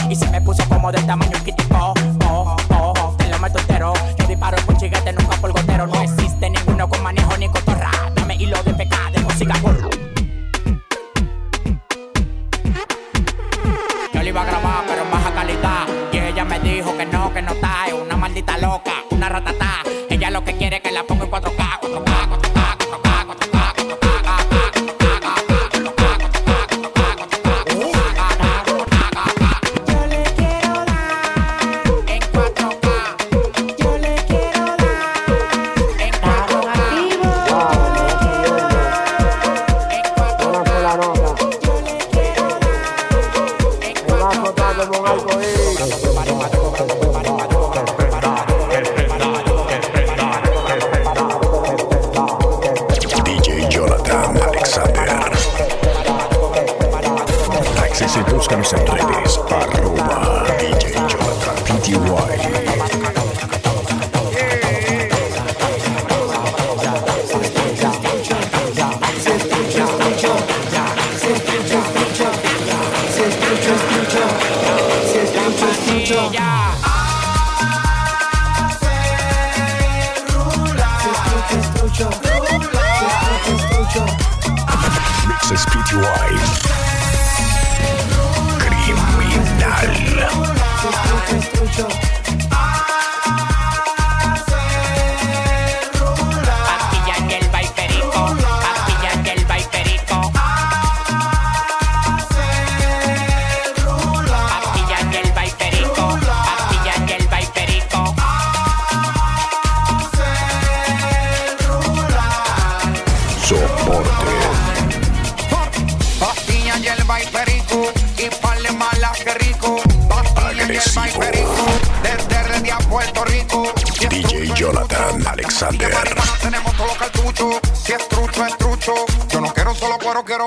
y 0.09 0.15
se 0.15 0.29
me 0.29 0.41
puso 0.41 0.63
como 0.69 0.91
del 0.91 1.05
tamaño 1.05 1.31
un 1.37 1.43
kitipo 1.43 1.90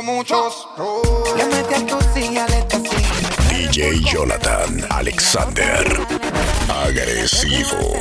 muchos. 0.03 0.67
DJ 3.49 4.01
Jonathan 4.05 4.87
Alexander. 4.91 5.85
Agresivo. 6.69 7.95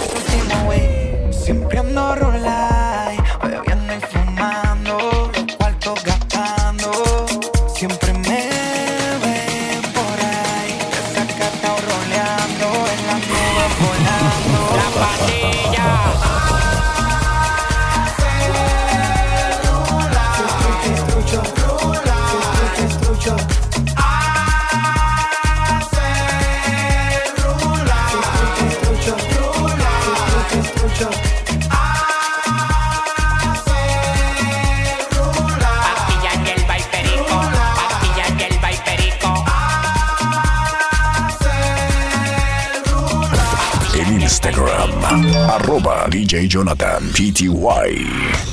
DJ 46.34 46.48
Jonathan 46.50 47.04
Pty. 47.14 48.53